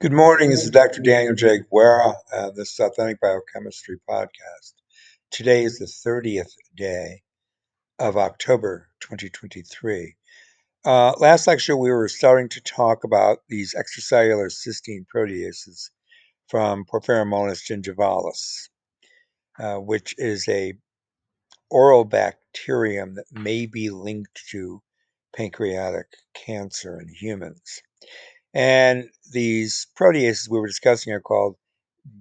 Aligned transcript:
Good 0.00 0.14
morning. 0.14 0.48
This 0.48 0.64
is 0.64 0.70
Dr. 0.70 1.02
Daniel 1.02 1.34
J. 1.34 1.58
Guerra. 1.70 2.14
Uh, 2.32 2.50
this 2.52 2.72
is 2.72 2.80
Authentic 2.80 3.20
Biochemistry 3.20 3.98
Podcast. 4.08 4.72
Today 5.30 5.62
is 5.62 5.78
the 5.78 5.84
30th 5.84 6.54
day 6.74 7.20
of 7.98 8.16
October 8.16 8.88
2023. 9.00 10.16
Uh, 10.86 11.12
last 11.18 11.46
lecture, 11.46 11.76
we 11.76 11.90
were 11.90 12.08
starting 12.08 12.48
to 12.48 12.62
talk 12.62 13.04
about 13.04 13.40
these 13.50 13.74
extracellular 13.74 14.50
cysteine 14.50 15.04
proteases 15.14 15.90
from 16.48 16.86
Porphyromonas 16.86 17.60
gingivalis, 17.70 18.70
uh, 19.58 19.76
which 19.76 20.14
is 20.16 20.48
a 20.48 20.72
oral 21.68 22.06
bacterium 22.06 23.16
that 23.16 23.26
may 23.30 23.66
be 23.66 23.90
linked 23.90 24.40
to 24.50 24.80
pancreatic 25.36 26.06
cancer 26.32 26.98
in 26.98 27.08
humans. 27.08 27.82
And 28.54 29.08
these 29.32 29.86
proteases 29.98 30.48
we 30.50 30.58
were 30.58 30.66
discussing 30.66 31.12
are 31.12 31.20
called 31.20 31.56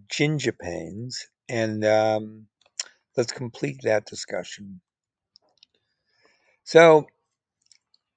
gingipanes. 0.07 1.15
And 1.47 1.83
um, 1.85 2.47
let's 3.17 3.31
complete 3.31 3.81
that 3.83 4.05
discussion. 4.05 4.81
So 6.63 7.07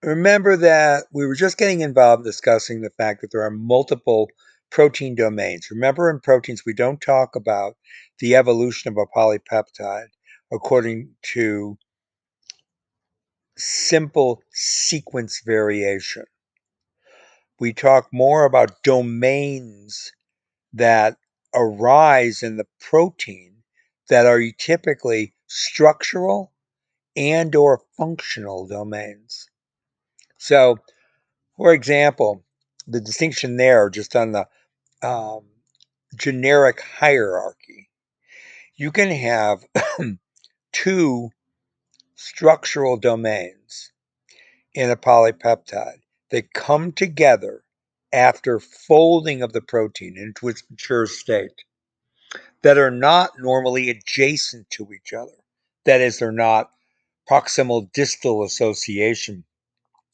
remember 0.03 0.57
that 0.59 1.05
we 1.13 1.27
were 1.27 1.35
just 1.35 1.57
getting 1.57 1.81
involved 1.81 2.25
discussing 2.25 2.83
the 2.83 2.91
fact 2.91 3.23
that 3.23 3.31
there 3.33 3.43
are 3.43 3.51
multiple 3.51 4.29
protein 4.71 5.15
domains. 5.15 5.71
Remember 5.71 6.11
in 6.11 6.21
proteins, 6.21 6.65
we 6.67 6.75
don't 6.75 7.01
talk 7.01 7.37
about 7.37 7.77
the 8.19 8.35
evolution 8.37 8.91
of 8.91 8.99
a 8.99 9.07
polypeptide 9.07 10.09
according 10.53 11.11
to 11.23 11.79
simple 13.57 14.43
sequence 14.51 15.43
variation. 15.45 16.25
We 17.63 17.73
talk 17.73 18.09
more 18.13 18.45
about 18.45 18.83
domains 18.83 20.11
that 20.73 21.17
arise 21.55 22.43
in 22.43 22.57
the 22.57 22.67
protein 22.81 23.63
that 24.09 24.27
are 24.27 24.43
typically 24.59 25.33
structural 25.47 26.53
and 27.15 27.55
or 27.55 27.85
functional 27.97 28.67
domains. 28.67 29.49
So, 30.39 30.79
for 31.57 31.73
example, 31.73 32.43
the 32.89 33.01
distinction 33.01 33.59
there 33.59 33.91
just 33.91 34.17
on 34.17 34.33
the 34.33 34.49
um, 35.01 35.45
generic 36.17 36.81
hierarchy, 36.81 37.91
you 38.75 38.91
can 38.91 39.11
have 39.11 39.65
two 40.73 41.31
structural 42.17 42.97
domains 42.97 43.93
in 44.75 44.91
a 44.91 44.97
polypeptide 44.97 46.02
that 46.33 46.53
come 46.55 46.91
together 46.93 47.63
after 48.13 48.59
folding 48.59 49.43
of 49.43 49.53
the 49.53 49.61
protein 49.61 50.17
into 50.19 50.49
its 50.49 50.65
mature 50.69 51.07
state 51.07 51.63
that 52.63 52.79
are 52.79 52.91
not 52.91 53.31
normally 53.39 53.91
adjacent 53.91 54.69
to 54.71 54.89
each 54.93 55.13
other. 55.13 55.33
That 55.85 56.01
is, 56.01 56.19
they're 56.19 56.33
not 56.33 56.71
proximal 57.31 57.93
distal 57.93 58.43
association 58.43 59.45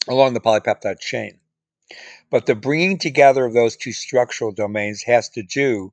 along 0.08 0.34
the 0.34 0.40
polypeptide 0.40 1.00
chain. 1.00 1.38
But 2.30 2.46
the 2.46 2.54
bringing 2.54 2.98
together 2.98 3.44
of 3.44 3.54
those 3.54 3.76
two 3.76 3.92
structural 3.92 4.52
domains 4.52 5.02
has 5.04 5.28
to 5.30 5.42
do 5.42 5.92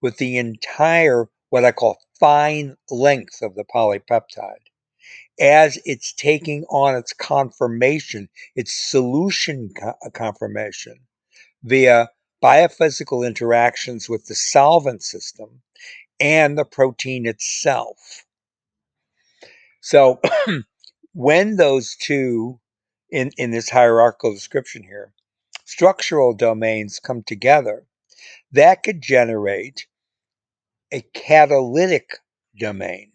with 0.00 0.16
the 0.16 0.38
entire, 0.38 1.28
what 1.50 1.64
I 1.64 1.72
call 1.72 1.98
fine 2.18 2.76
length 2.90 3.42
of 3.42 3.54
the 3.54 3.64
polypeptide. 3.64 4.64
As 5.38 5.78
it's 5.84 6.12
taking 6.12 6.64
on 6.64 6.94
its 6.96 7.12
conformation, 7.12 8.28
its 8.54 8.74
solution 8.74 9.70
uh, 9.82 9.92
conformation 10.12 11.00
via 11.62 12.08
biophysical 12.42 13.26
interactions 13.26 14.08
with 14.08 14.26
the 14.26 14.34
solvent 14.34 15.02
system 15.02 15.62
and 16.20 16.56
the 16.56 16.64
protein 16.64 17.26
itself. 17.26 18.24
So 19.80 20.20
when 21.12 21.56
those 21.56 21.96
two 21.96 22.60
in, 23.10 23.30
in 23.36 23.50
this 23.50 23.70
hierarchical 23.70 24.32
description 24.32 24.82
here, 24.82 25.12
structural 25.64 26.34
domains 26.34 26.98
come 26.98 27.22
together, 27.22 27.86
that 28.52 28.82
could 28.82 29.00
generate 29.00 29.86
a 30.92 31.02
catalytic 31.14 32.18
domain 32.58 33.12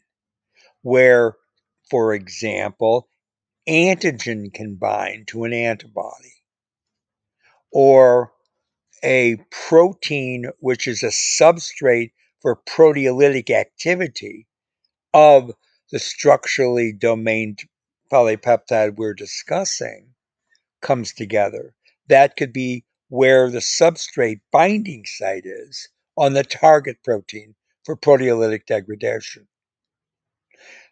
where, 0.82 1.36
for 1.91 2.13
example, 2.13 3.09
antigen 3.68 4.53
can 4.53 4.75
bind 4.75 5.28
to 5.28 5.44
an 5.44 5.52
antibody 5.52 6.35
or 7.69 8.31
a 9.03 9.35
protein, 9.52 10.46
which 10.59 10.88
is 10.88 11.03
a 11.03 11.07
substrate 11.07 12.13
for 12.41 12.56
proteolytic 12.56 13.50
activity 13.50 14.47
of 15.13 15.52
the 15.91 16.00
structurally 16.00 16.94
domained 16.94 17.59
polypeptide 18.09 18.96
we're 18.96 19.13
discussing 19.13 20.13
comes 20.81 21.13
together. 21.13 21.75
That 22.08 22.38
could 22.38 22.53
be 22.53 22.85
where 23.09 23.50
the 23.50 23.59
substrate 23.59 24.40
binding 24.50 25.03
site 25.06 25.46
is 25.46 25.90
on 26.16 26.31
the 26.34 26.44
target 26.46 27.03
protein 27.03 27.53
for 27.84 27.97
proteolytic 27.97 28.66
degradation. 28.66 29.50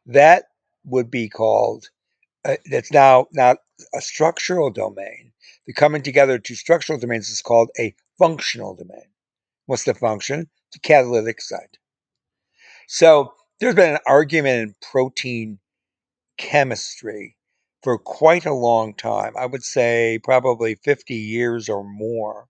That 0.05 0.48
would 0.89 1.11
be 1.11 1.29
called, 1.29 1.89
uh, 2.45 2.57
that's 2.71 2.91
now 2.91 3.27
not 3.33 3.57
a 3.95 4.01
structural 4.01 4.71
domain. 4.71 5.33
The 5.67 5.73
coming 5.73 6.03
together 6.03 6.39
two 6.39 6.55
structural 6.55 6.99
domains 6.99 7.29
is 7.29 7.41
called 7.41 7.71
a 7.79 7.95
functional 8.19 8.75
domain. 8.75 9.07
What's 9.67 9.85
the 9.85 9.93
function? 9.93 10.49
The 10.73 10.79
catalytic 10.79 11.41
site. 11.41 11.77
So 12.87 13.33
there's 13.59 13.75
been 13.75 13.95
an 13.95 14.01
argument 14.07 14.61
in 14.69 14.75
protein 14.91 15.59
chemistry 16.37 17.37
for 17.83 17.97
quite 17.97 18.45
a 18.45 18.53
long 18.53 18.93
time. 18.95 19.33
I 19.37 19.45
would 19.45 19.63
say 19.63 20.19
probably 20.23 20.75
50 20.75 21.15
years 21.15 21.69
or 21.69 21.83
more 21.83 22.47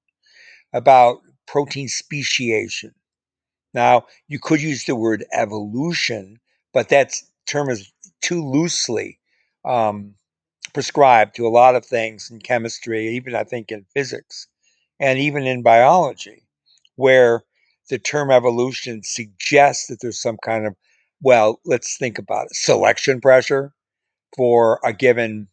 about 0.73 1.19
protein 1.47 1.87
speciation. 1.87 2.93
Now, 3.73 4.07
you 4.27 4.39
could 4.39 4.61
use 4.61 4.85
the 4.85 4.95
word 4.95 5.25
evolution, 5.33 6.39
but 6.73 6.89
that 6.89 7.13
term 7.47 7.69
is 7.69 7.91
too 8.21 8.47
loosely 8.47 9.19
um, 9.65 10.15
prescribed 10.73 11.35
to 11.35 11.47
a 11.47 11.49
lot 11.49 11.75
of 11.75 11.85
things 11.85 12.29
in 12.31 12.39
chemistry, 12.39 13.07
even 13.09 13.35
I 13.35 13.43
think 13.43 13.71
in 13.71 13.85
physics, 13.93 14.47
and 14.99 15.19
even 15.19 15.45
in 15.45 15.63
biology, 15.63 16.43
where 16.95 17.43
the 17.89 17.99
term 17.99 18.31
evolution 18.31 19.01
suggests 19.03 19.87
that 19.87 19.99
there's 20.01 20.21
some 20.21 20.37
kind 20.43 20.67
of, 20.67 20.75
well, 21.21 21.59
let's 21.65 21.97
think 21.97 22.17
about 22.19 22.45
it, 22.47 22.55
selection 22.55 23.19
pressure 23.19 23.73
for 24.35 24.79
a 24.83 24.93
given 24.93 25.47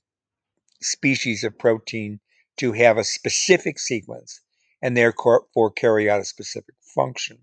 species 0.83 1.45
of 1.45 1.59
protein 1.59 2.21
to 2.59 2.73
have 2.73 2.99
a 2.99 3.05
specific 3.05 3.79
sequence 3.79 4.41
and 4.83 4.97
therefore 4.97 5.71
carry 5.75 6.09
out 6.11 6.21
a 6.21 6.25
specific 6.25 6.75
function. 6.95 7.39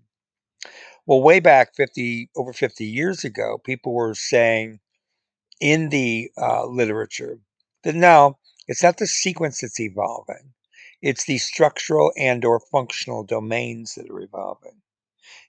Well, 1.06 1.22
way 1.22 1.40
back 1.40 1.74
50, 1.74 2.30
over 2.36 2.52
50 2.52 2.84
years 2.84 3.24
ago, 3.24 3.58
people 3.58 3.92
were 3.92 4.14
saying 4.14 4.80
in 5.60 5.90
the 5.90 6.30
uh, 6.36 6.66
literature 6.66 7.40
that 7.84 7.94
no, 7.94 8.38
it's 8.68 8.82
not 8.82 8.98
the 8.98 9.06
sequence 9.06 9.60
that's 9.60 9.80
evolving. 9.80 10.54
It's 11.02 11.24
the 11.26 11.38
structural 11.38 12.12
and 12.16 12.44
or 12.44 12.60
functional 12.60 13.24
domains 13.24 13.94
that 13.94 14.10
are 14.10 14.20
evolving. 14.20 14.82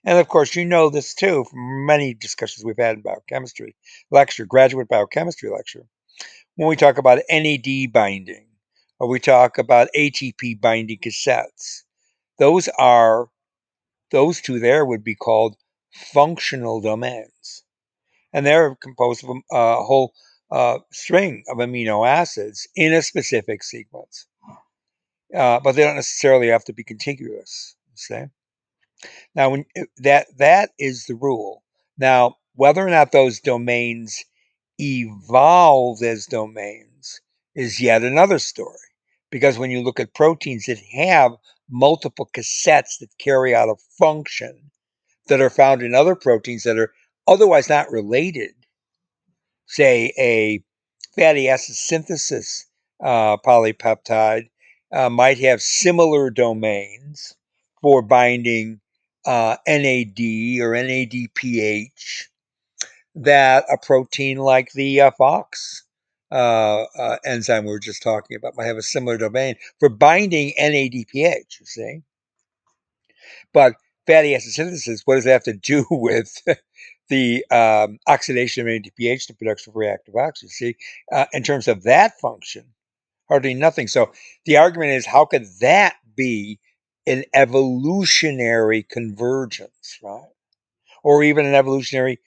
And 0.04 0.18
of 0.18 0.28
course, 0.28 0.56
you 0.56 0.64
know 0.64 0.90
this 0.90 1.14
too 1.14 1.44
from 1.44 1.86
many 1.86 2.14
discussions 2.14 2.64
we've 2.64 2.78
had 2.78 2.96
in 2.96 3.02
biochemistry 3.02 3.76
lecture, 4.10 4.46
graduate 4.46 4.88
biochemistry 4.88 5.50
lecture, 5.50 5.86
when 6.56 6.68
we 6.68 6.76
talk 6.76 6.98
about 6.98 7.22
NAD 7.30 7.92
binding 7.92 8.48
or 8.98 9.08
we 9.08 9.20
talk 9.20 9.58
about 9.58 9.88
ATP 9.96 10.60
binding 10.60 10.98
cassettes. 10.98 11.82
Those 12.38 12.68
are, 12.78 13.28
those 14.12 14.40
two 14.40 14.60
there 14.60 14.86
would 14.86 15.04
be 15.04 15.16
called 15.16 15.56
functional 15.92 16.80
domains. 16.80 17.64
And 18.36 18.44
they're 18.44 18.76
composed 18.76 19.24
of 19.24 19.30
a 19.50 19.82
whole 19.82 20.12
uh, 20.50 20.78
string 20.92 21.42
of 21.48 21.56
amino 21.56 22.06
acids 22.06 22.68
in 22.76 22.92
a 22.92 23.00
specific 23.00 23.62
sequence. 23.62 24.26
Uh, 25.34 25.58
but 25.64 25.72
they 25.72 25.82
don't 25.82 25.96
necessarily 25.96 26.48
have 26.48 26.64
to 26.64 26.74
be 26.74 26.84
contiguous. 26.84 27.76
See? 27.94 28.24
Now, 29.34 29.48
when 29.48 29.64
uh, 29.74 29.84
that 29.96 30.26
that 30.36 30.70
is 30.78 31.06
the 31.06 31.14
rule. 31.14 31.62
Now, 31.96 32.36
whether 32.54 32.86
or 32.86 32.90
not 32.90 33.10
those 33.10 33.40
domains 33.40 34.22
evolve 34.78 36.02
as 36.02 36.26
domains 36.26 37.22
is 37.54 37.80
yet 37.80 38.02
another 38.02 38.38
story. 38.38 38.76
Because 39.30 39.58
when 39.58 39.70
you 39.70 39.82
look 39.82 39.98
at 39.98 40.14
proteins 40.14 40.66
that 40.66 40.78
have 40.92 41.32
multiple 41.70 42.28
cassettes 42.34 42.98
that 43.00 43.16
carry 43.18 43.54
out 43.54 43.70
a 43.70 43.76
function 43.98 44.70
that 45.28 45.40
are 45.40 45.50
found 45.50 45.80
in 45.80 45.94
other 45.94 46.14
proteins 46.14 46.64
that 46.64 46.78
are 46.78 46.92
otherwise 47.28 47.68
not 47.68 47.90
related, 47.90 48.54
say 49.66 50.12
a 50.18 50.62
fatty 51.16 51.48
acid 51.48 51.76
synthesis 51.76 52.66
uh, 53.02 53.36
polypeptide 53.38 54.50
uh, 54.92 55.10
might 55.10 55.38
have 55.38 55.62
similar 55.62 56.30
domains 56.30 57.36
for 57.82 58.02
binding 58.02 58.80
uh, 59.26 59.56
NAD 59.66 60.20
or 60.60 60.72
NADPH 60.74 62.24
that 63.16 63.66
a 63.72 63.78
protein 63.78 64.38
like 64.38 64.72
the 64.72 65.02
uh, 65.02 65.12
FOX 65.12 65.84
uh, 66.32 66.84
uh, 66.98 67.18
enzyme 67.26 67.66
we 67.66 67.72
were 67.72 67.80
just 67.80 68.02
talking 68.02 68.36
about 68.36 68.56
might 68.56 68.66
have 68.66 68.78
a 68.78 68.82
similar 68.82 69.18
domain 69.18 69.56
for 69.80 69.90
binding 69.90 70.54
NADPH, 70.60 71.60
you 71.60 71.66
see. 71.66 72.02
But 73.52 73.74
fatty 74.06 74.34
acid 74.34 74.52
synthesis, 74.52 75.02
what 75.04 75.16
does 75.16 75.24
that 75.24 75.32
have 75.32 75.44
to 75.44 75.54
do 75.54 75.86
with 75.92 76.42
the 77.08 77.44
um, 77.50 77.98
oxidation 78.06 78.66
of 78.66 78.72
NADPH, 78.72 79.26
the 79.26 79.34
production 79.34 79.70
of 79.70 79.76
reactive 79.76 80.16
oxygen? 80.16 80.50
See, 80.50 80.76
uh, 81.12 81.26
in 81.32 81.42
terms 81.42 81.68
of 81.68 81.82
that 81.84 82.18
function, 82.20 82.64
hardly 83.28 83.54
nothing. 83.54 83.88
So 83.88 84.12
the 84.44 84.56
argument 84.56 84.92
is, 84.92 85.06
how 85.06 85.24
could 85.24 85.46
that 85.60 85.96
be 86.14 86.58
an 87.06 87.24
evolutionary 87.34 88.82
convergence, 88.82 89.98
right? 90.02 90.30
Or 91.04 91.22
even 91.22 91.46
an 91.46 91.54
evolutionary 91.54 92.18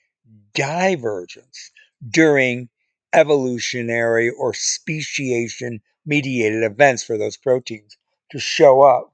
divergence 0.54 1.70
during 2.08 2.68
evolutionary 3.12 4.30
or 4.30 4.54
speciation 4.54 5.80
mediated 6.06 6.62
events 6.62 7.02
for 7.02 7.18
those 7.18 7.36
proteins 7.36 7.96
to 8.30 8.38
show 8.38 8.82
up 8.82 9.12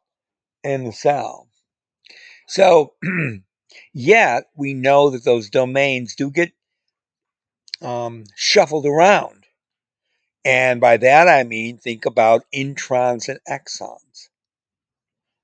in 0.63 0.85
the 0.85 0.93
cell. 0.93 1.49
So, 2.47 2.95
yet 3.93 4.45
we 4.57 4.75
know 4.75 5.11
that 5.11 5.25
those 5.25 5.51
domains 5.51 6.15
do 6.15 6.31
get 6.31 6.53
um, 7.83 8.25
shuffled 8.35 8.87
around. 8.87 9.47
And 10.45 10.81
by 10.81 10.97
that 10.99 11.29
I 11.29 11.43
mean 11.45 11.79
think 11.79 12.07
about 12.07 12.45
introns 12.55 13.29
and 13.29 13.41
exons. 13.49 14.29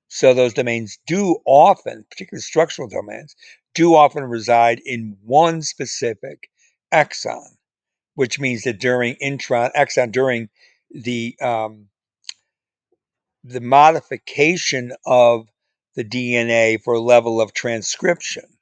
So 0.08 0.34
those 0.34 0.52
domains 0.52 0.98
do 1.06 1.38
often, 1.46 2.04
particularly 2.10 2.42
structural 2.42 2.86
domains, 2.86 3.34
do 3.74 3.94
often 3.94 4.24
reside 4.24 4.80
in 4.84 5.16
one 5.24 5.62
specific 5.62 6.50
exon, 6.92 7.56
which 8.14 8.38
means 8.38 8.64
that 8.64 8.78
during 8.78 9.16
intron 9.16 9.72
exon 9.72 10.12
during 10.12 10.50
the 10.90 11.34
um, 11.40 11.88
the 13.42 13.60
modification 13.60 14.92
of 15.06 15.48
the 15.94 16.04
DNA 16.04 16.82
for 16.82 16.94
a 16.94 17.00
level 17.00 17.40
of 17.40 17.52
transcription. 17.52 18.58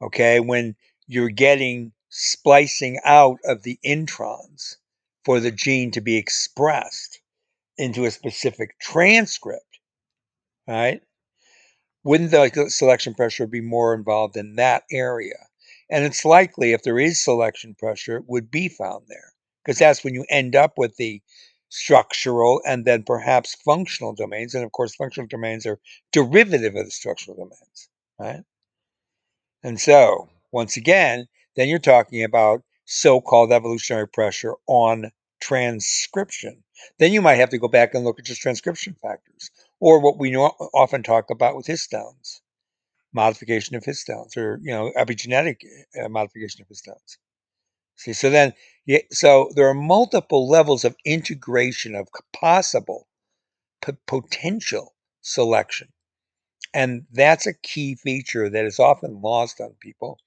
Okay, 0.00 0.40
when 0.40 0.76
you're 1.06 1.30
getting 1.30 1.92
splicing 2.08 2.98
out 3.04 3.38
of 3.44 3.62
the 3.62 3.78
introns 3.84 4.76
for 5.24 5.40
the 5.40 5.50
gene 5.50 5.90
to 5.90 6.00
be 6.00 6.16
expressed 6.16 7.20
into 7.76 8.04
a 8.04 8.10
specific 8.10 8.78
transcript, 8.80 9.78
right? 10.66 11.02
Wouldn't 12.04 12.30
the 12.30 12.70
selection 12.70 13.14
pressure 13.14 13.46
be 13.46 13.60
more 13.60 13.94
involved 13.94 14.36
in 14.36 14.56
that 14.56 14.84
area? 14.90 15.48
And 15.90 16.04
it's 16.04 16.24
likely 16.24 16.72
if 16.72 16.82
there 16.82 16.98
is 16.98 17.22
selection 17.22 17.74
pressure, 17.74 18.18
it 18.18 18.24
would 18.26 18.50
be 18.50 18.68
found 18.68 19.06
there 19.08 19.32
because 19.64 19.78
that's 19.78 20.04
when 20.04 20.14
you 20.14 20.24
end 20.28 20.54
up 20.54 20.74
with 20.76 20.96
the 20.96 21.22
structural 21.68 22.60
and 22.66 22.84
then 22.84 23.02
perhaps 23.02 23.54
functional 23.54 24.14
domains. 24.14 24.54
And 24.54 24.64
of 24.64 24.72
course, 24.72 24.94
functional 24.94 25.28
domains 25.28 25.66
are 25.66 25.78
derivative 26.12 26.74
of 26.74 26.84
the 26.84 26.90
structural 26.90 27.36
domains, 27.36 27.88
right? 28.18 28.42
And 29.62 29.80
so, 29.80 30.28
once 30.52 30.76
again, 30.76 31.28
then 31.56 31.68
you're 31.68 31.78
talking 31.78 32.24
about 32.24 32.62
so 32.84 33.20
called 33.20 33.52
evolutionary 33.52 34.08
pressure 34.08 34.54
on 34.66 35.10
transcription. 35.40 36.64
Then 36.98 37.12
you 37.12 37.20
might 37.20 37.36
have 37.36 37.50
to 37.50 37.58
go 37.58 37.68
back 37.68 37.94
and 37.94 38.04
look 38.04 38.18
at 38.18 38.24
just 38.24 38.40
transcription 38.40 38.94
factors 39.00 39.50
or 39.80 40.00
what 40.00 40.18
we 40.18 40.36
often 40.36 41.02
talk 41.02 41.30
about 41.30 41.56
with 41.56 41.66
histones 41.66 42.40
modification 43.12 43.76
of 43.76 43.82
histones 43.84 44.36
or 44.36 44.58
you 44.62 44.70
know 44.70 44.92
epigenetic 44.96 45.56
uh, 46.02 46.08
modification 46.08 46.62
of 46.62 46.68
histones 46.68 47.16
see 47.98 48.14
so 48.14 48.30
then 48.30 48.54
yeah, 48.86 49.00
so 49.12 49.50
there 49.56 49.68
are 49.68 49.74
multiple 49.74 50.48
levels 50.48 50.84
of 50.86 50.96
integration 51.06 51.94
of 51.96 52.08
possible 52.34 53.08
p- 53.82 53.92
potential 54.06 54.94
selection 55.22 55.88
and 56.74 57.06
that's 57.12 57.46
a 57.46 57.54
key 57.54 57.94
feature 57.96 58.50
that 58.50 58.64
is 58.64 58.78
often 58.78 59.20
lost 59.22 59.60
on 59.60 59.74
people 59.80 60.18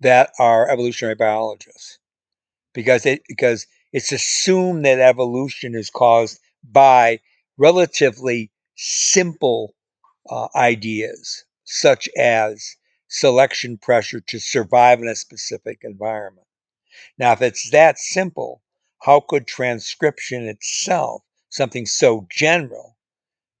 that 0.00 0.32
are 0.38 0.70
evolutionary 0.70 1.14
biologists 1.16 1.98
because 2.74 3.06
it 3.06 3.22
because 3.28 3.66
it's 3.92 4.12
assumed 4.12 4.84
that 4.84 5.00
evolution 5.00 5.74
is 5.74 5.90
caused 5.90 6.40
by 6.64 7.20
relatively 7.58 8.50
simple 8.76 9.74
uh, 10.30 10.48
ideas 10.56 11.44
such 11.64 12.08
as 12.18 12.76
selection 13.08 13.78
pressure 13.78 14.20
to 14.20 14.40
survive 14.40 15.00
in 15.00 15.08
a 15.08 15.16
specific 15.16 15.80
environment. 15.84 16.47
Now, 17.18 17.32
if 17.32 17.42
it's 17.42 17.70
that 17.70 17.98
simple, 17.98 18.62
how 19.02 19.20
could 19.20 19.46
transcription 19.46 20.48
itself, 20.48 21.22
something 21.50 21.86
so 21.86 22.26
general, 22.30 22.96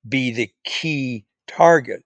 be 0.08 0.32
the 0.32 0.50
key 0.64 1.26
target 1.46 2.04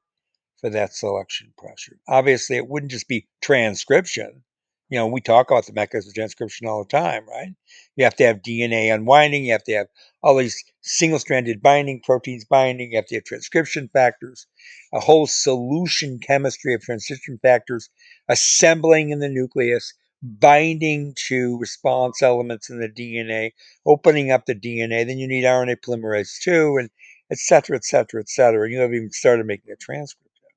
for 0.61 0.71
that 0.71 0.95
selection 0.95 1.53
pressure? 1.57 1.99
Obviously, 2.09 2.57
it 2.57 2.69
wouldn't 2.69 2.93
just 2.93 3.09
be 3.09 3.29
transcription. 3.41 4.45
You 4.89 4.99
know, 4.99 5.07
we 5.07 5.23
talk 5.23 5.51
about 5.51 5.65
the 5.65 5.73
mechanism 5.73 6.11
of 6.11 6.15
transcription 6.15 6.67
all 6.67 6.85
the 6.85 6.91
time, 6.91 7.27
right? 7.27 7.55
You 7.97 8.05
have 8.05 8.17
to 8.17 8.27
have 8.27 8.43
DNA 8.43 8.95
unwinding, 8.95 9.47
you 9.47 9.53
have 9.53 9.65
to 9.65 9.73
have 9.73 9.87
all 10.23 10.37
these 10.37 10.63
single 10.83 11.19
stranded 11.19 11.63
binding, 11.63 12.03
proteins 12.03 12.45
binding, 12.45 12.93
you 12.93 12.99
have 12.99 13.07
to 13.07 13.15
have 13.15 13.25
transcription 13.25 13.89
factors, 13.91 14.47
a 14.93 15.01
whole 15.01 15.27
solution 15.27 16.19
chemistry 16.19 16.75
of 16.75 16.83
transcription 16.83 17.39
factors 17.41 17.89
assembling 18.29 19.09
in 19.09 19.19
the 19.21 19.31
nucleus, 19.31 19.95
binding 20.23 21.15
to 21.29 21.59
response 21.59 22.23
elements 22.23 22.71
in 22.71 22.79
the 22.81 22.89
DNA, 22.89 23.53
opening 23.87 24.31
up 24.31 24.47
the 24.47 24.55
DNA. 24.55 25.07
Then 25.07 25.19
you 25.19 25.27
need 25.29 25.45
RNA 25.45 25.79
polymerase 25.85 26.39
2, 26.41 26.77
and 26.79 26.91
et 27.31 27.39
cetera, 27.39 27.77
et 27.77 27.85
cetera, 27.85 28.21
et 28.21 28.29
cetera. 28.29 28.65
And 28.65 28.73
you 28.73 28.81
haven't 28.81 28.97
even 28.97 29.11
started 29.11 29.47
making 29.47 29.73
a 29.73 29.77
transcript 29.77 30.31
yet. 30.43 30.53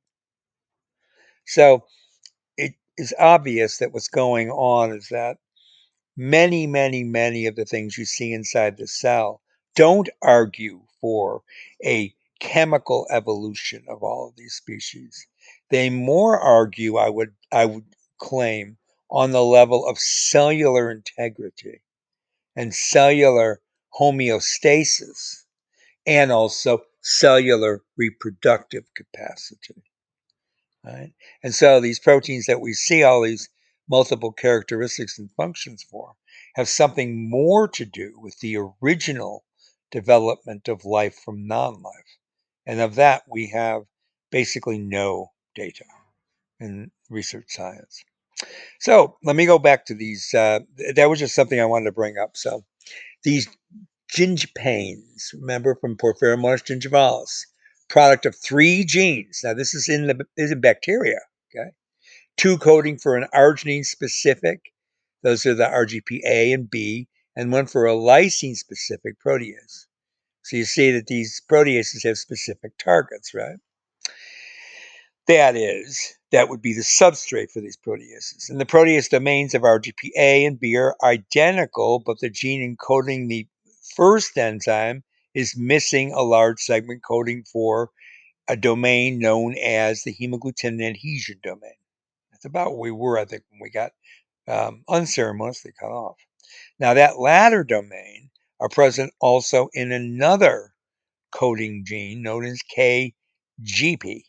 So 1.46 1.86
it 2.58 2.74
is 2.98 3.14
obvious 3.20 3.78
that 3.80 3.94
what's 3.94 4.10
going 4.10 4.50
on 4.52 4.92
is 4.92 5.10
that 5.10 5.38
many, 6.18 6.68
many, 6.68 7.04
many 7.04 7.46
of 7.46 7.56
the 7.56 7.66
things 7.66 7.98
you 7.98 8.06
see 8.06 8.34
inside 8.34 8.78
the 8.78 8.88
cell 8.88 9.42
don't 9.76 10.10
argue 10.22 10.82
for 11.02 11.44
a 11.84 12.14
chemical 12.40 13.08
evolution 13.12 13.84
of 13.88 14.04
all 14.04 14.28
of 14.30 14.36
these 14.36 14.54
species. 14.54 15.28
They 15.70 15.90
more 15.90 16.40
argue, 16.40 16.98
I 16.98 17.10
would 17.10 17.34
I 17.52 17.66
would 17.66 17.86
claim, 18.18 18.78
on 19.10 19.32
the 19.32 19.44
level 19.44 19.88
of 19.88 19.98
cellular 20.00 20.92
integrity 20.92 21.82
and 22.56 22.74
cellular 22.74 23.62
homeostasis 24.00 25.46
and 26.06 26.32
also 26.32 26.84
cellular 27.02 27.84
reproductive 27.98 28.86
capacity. 28.96 29.84
Right? 30.84 31.14
And 31.44 31.54
so 31.54 31.80
these 31.80 32.00
proteins 32.00 32.46
that 32.46 32.62
we 32.62 32.74
see 32.74 33.04
all 33.04 33.22
these 33.22 33.50
multiple 33.90 34.32
characteristics 34.32 35.18
and 35.20 35.30
functions 35.38 35.84
for 35.84 36.16
have 36.56 36.70
something 36.70 37.30
more 37.30 37.68
to 37.68 37.86
do 37.86 38.14
with 38.18 38.40
the 38.40 38.58
original 38.58 39.46
development 39.92 40.68
of 40.68 40.86
life 40.86 41.16
from 41.24 41.48
non 41.48 41.82
life. 41.82 42.18
And 42.66 42.80
of 42.80 42.96
that, 42.96 43.24
we 43.30 43.48
have 43.50 43.84
basically 44.32 44.78
no 44.78 45.32
data 45.54 45.86
in 46.60 46.92
research 47.10 47.46
science. 47.50 48.04
So 48.80 49.18
let 49.24 49.36
me 49.36 49.46
go 49.46 49.60
back 49.60 49.86
to 49.86 49.94
these. 49.96 50.34
Uh, 50.34 50.60
that 50.96 51.10
was 51.10 51.20
just 51.20 51.36
something 51.36 51.60
I 51.60 51.66
wanted 51.66 51.86
to 51.86 51.92
bring 51.92 52.18
up. 52.18 52.38
So 52.38 52.66
these 53.24 53.48
gingipanes, 54.14 55.34
remember 55.34 55.76
from 55.76 55.98
Porphyromonas 55.98 56.64
gingivalis, 56.64 57.46
product 57.90 58.26
of 58.26 58.36
three 58.36 58.84
genes. 58.86 59.42
Now 59.44 59.54
this 59.54 59.74
is 59.74 59.90
in 59.90 60.08
the 60.08 60.26
is 60.38 60.52
in 60.52 60.62
bacteria. 60.62 61.20
Okay, 61.50 61.72
two 62.38 62.58
coding 62.58 62.98
for 62.98 63.16
an 63.16 63.28
arginine 63.34 63.86
specific. 63.86 64.62
Those 65.24 65.46
are 65.46 65.56
the 65.56 65.66
RGPA 65.66 66.54
and 66.54 66.70
B, 66.70 67.08
and 67.36 67.52
one 67.52 67.66
for 67.66 67.88
a 67.88 67.94
lysine 67.94 68.56
specific 68.56 69.16
protease. 69.26 69.88
So 70.44 70.58
you 70.58 70.66
see 70.66 70.92
that 70.92 71.08
these 71.08 71.42
proteases 71.50 72.04
have 72.06 72.18
specific 72.20 72.78
targets, 72.78 73.34
right? 73.34 73.58
That 75.28 75.56
is, 75.56 76.16
that 76.32 76.50
would 76.50 76.62
be 76.62 76.74
the 76.74 76.82
substrate 76.82 77.52
for 77.52 77.62
these 77.62 77.78
proteases. 77.78 78.50
And 78.50 78.60
the 78.60 78.66
protease 78.66 79.10
domains 79.10 79.54
of 79.56 79.64
RGPA 79.64 80.46
and 80.46 80.60
B 80.60 80.76
are 80.78 80.96
identical, 81.04 82.00
but 82.00 82.20
the 82.20 82.30
gene 82.30 82.78
encoding 82.78 83.30
the 83.30 83.48
first 83.96 84.38
enzyme 84.38 85.04
is 85.34 85.58
missing 85.58 86.12
a 86.12 86.22
large 86.22 86.60
segment 86.60 87.04
coding 87.04 87.44
for 87.44 87.92
a 88.48 88.58
domain 88.58 89.20
known 89.20 89.56
as 89.58 90.04
the 90.04 90.14
hemagglutinin 90.14 90.88
adhesion 90.88 91.40
domain. 91.44 91.78
That's 92.32 92.46
about 92.46 92.72
where 92.78 92.92
we 92.94 93.00
were, 93.00 93.18
I 93.20 93.26
think, 93.26 93.44
when 93.50 93.62
we 93.62 93.72
got 93.72 93.92
um, 94.48 94.84
unceremoniously 94.90 95.74
cut 95.80 95.92
off. 95.92 96.18
Now, 96.80 96.94
that 96.96 97.20
latter 97.20 97.64
domain 97.64 98.30
are 98.60 98.70
present 98.70 99.14
also 99.20 99.70
in 99.74 99.92
another 99.92 100.74
coding 101.32 101.84
gene 101.86 102.22
known 102.22 102.46
as 102.46 102.62
KGP. 102.78 104.24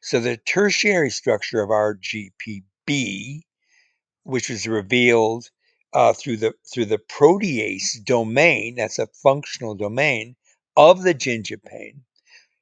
So 0.00 0.20
the 0.20 0.36
tertiary 0.36 1.10
structure 1.10 1.60
of 1.60 1.70
RGPB, 1.70 3.42
which 4.24 4.48
was 4.48 4.66
revealed 4.66 5.50
uh, 5.92 6.12
through 6.12 6.36
the 6.36 6.54
through 6.72 6.86
the 6.86 6.98
protease 6.98 8.02
domain, 8.04 8.76
that's 8.76 8.98
a 8.98 9.08
functional 9.08 9.74
domain 9.74 10.36
of 10.76 11.02
the 11.02 11.14
gingipane, 11.14 12.02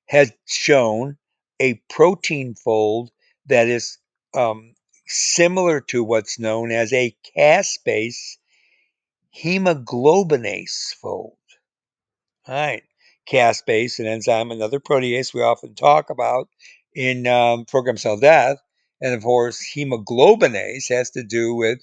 has 0.06 0.32
shown 0.46 1.18
a 1.60 1.74
protein 1.90 2.54
fold 2.54 3.10
that 3.46 3.68
is 3.68 3.98
um, 4.34 4.74
similar 5.06 5.80
to 5.80 6.02
what's 6.02 6.38
known 6.38 6.72
as 6.72 6.92
a 6.92 7.16
caspase 7.36 8.38
hemoglobinase 9.36 10.94
fold. 10.94 11.36
All 12.48 12.54
right, 12.54 12.82
caspase, 13.30 13.98
an 13.98 14.06
enzyme, 14.06 14.50
another 14.50 14.80
protease 14.80 15.34
we 15.34 15.42
often 15.42 15.74
talk 15.74 16.10
about 16.10 16.48
in 16.96 17.28
um, 17.28 17.66
program 17.66 17.98
cell 17.98 18.18
death. 18.18 18.58
And 19.02 19.14
of 19.14 19.22
course, 19.22 19.60
hemoglobinase 19.76 20.88
has 20.90 21.10
to 21.12 21.24
do 21.24 21.54
with 21.54 21.80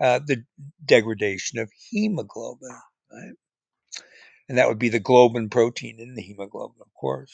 uh, 0.00 0.20
the 0.26 0.44
degradation 0.86 1.60
of 1.60 1.70
hemoglobin, 1.90 2.70
right? 3.12 3.34
And 4.48 4.58
that 4.58 4.68
would 4.68 4.78
be 4.78 4.90
the 4.90 5.00
globin 5.00 5.50
protein 5.50 6.00
in 6.00 6.14
the 6.14 6.22
hemoglobin, 6.22 6.80
of 6.80 6.94
course. 6.94 7.32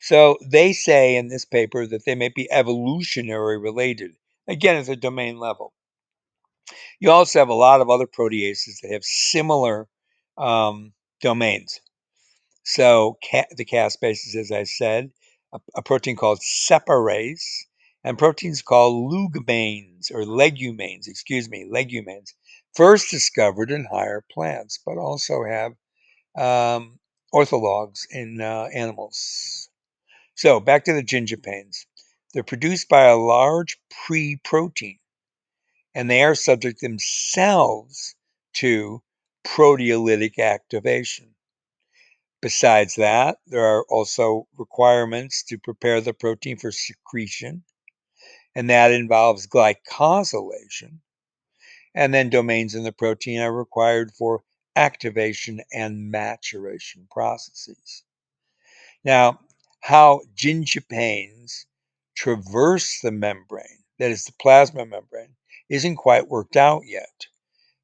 So 0.00 0.38
they 0.44 0.72
say 0.72 1.16
in 1.16 1.28
this 1.28 1.44
paper 1.44 1.86
that 1.86 2.04
they 2.06 2.14
may 2.14 2.28
be 2.30 2.50
evolutionary 2.50 3.58
related, 3.58 4.12
again, 4.48 4.76
at 4.76 4.86
the 4.86 4.96
domain 4.96 5.38
level. 5.38 5.74
You 7.00 7.10
also 7.10 7.38
have 7.40 7.48
a 7.48 7.54
lot 7.54 7.80
of 7.80 7.90
other 7.90 8.06
proteases 8.06 8.80
that 8.82 8.92
have 8.92 9.04
similar 9.04 9.88
um, 10.38 10.92
domains. 11.20 11.80
So 12.64 13.18
ca- 13.30 13.46
the 13.56 13.64
caspases, 13.64 14.36
as 14.36 14.52
I 14.52 14.64
said, 14.64 15.12
a, 15.74 15.82
protein 15.82 16.16
called 16.16 16.40
separase, 16.40 17.64
and 18.04 18.18
proteins 18.18 18.62
called 18.62 19.12
legumanes 19.12 20.10
or 20.12 20.24
legumanes, 20.24 21.08
excuse 21.08 21.48
me, 21.48 21.68
legumanes, 21.70 22.34
first 22.74 23.10
discovered 23.10 23.70
in 23.70 23.86
higher 23.86 24.24
plants, 24.32 24.80
but 24.84 24.98
also 24.98 25.44
have 25.44 25.72
um, 26.36 26.98
orthologs 27.34 28.06
in 28.10 28.40
uh, 28.40 28.68
animals. 28.74 29.68
So 30.36 30.60
back 30.60 30.84
to 30.84 30.92
the 30.94 31.04
gingipanes. 31.04 31.86
They're 32.34 32.42
produced 32.42 32.88
by 32.88 33.04
a 33.06 33.16
large 33.16 33.78
pre 34.06 34.36
protein, 34.44 34.98
and 35.94 36.10
they 36.10 36.22
are 36.22 36.34
subject 36.34 36.80
themselves 36.80 38.14
to 38.54 39.02
proteolytic 39.44 40.38
activation. 40.38 41.31
Besides 42.42 42.96
that, 42.96 43.38
there 43.46 43.64
are 43.64 43.84
also 43.88 44.48
requirements 44.58 45.44
to 45.44 45.58
prepare 45.58 46.00
the 46.00 46.12
protein 46.12 46.58
for 46.58 46.72
secretion, 46.72 47.62
and 48.54 48.68
that 48.68 48.90
involves 48.90 49.46
glycosylation. 49.46 50.98
And 51.94 52.12
then 52.12 52.30
domains 52.30 52.74
in 52.74 52.82
the 52.82 52.92
protein 52.92 53.40
are 53.40 53.52
required 53.52 54.12
for 54.12 54.42
activation 54.74 55.60
and 55.72 56.10
maturation 56.10 57.06
processes. 57.10 58.02
Now, 59.04 59.40
how 59.80 60.22
gingipanes 60.34 61.66
traverse 62.16 63.00
the 63.02 63.12
membrane, 63.12 63.84
that 63.98 64.10
is 64.10 64.24
the 64.24 64.32
plasma 64.40 64.84
membrane, 64.84 65.36
isn't 65.68 65.96
quite 65.96 66.28
worked 66.28 66.56
out 66.56 66.82
yet, 66.86 67.26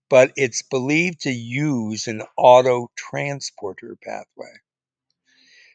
but 0.09 0.33
it's 0.37 0.63
believed 0.63 1.21
to 1.23 1.31
use 1.31 2.07
an 2.07 2.23
auto 2.37 2.91
transporter 2.97 3.97
pathway. 4.03 4.53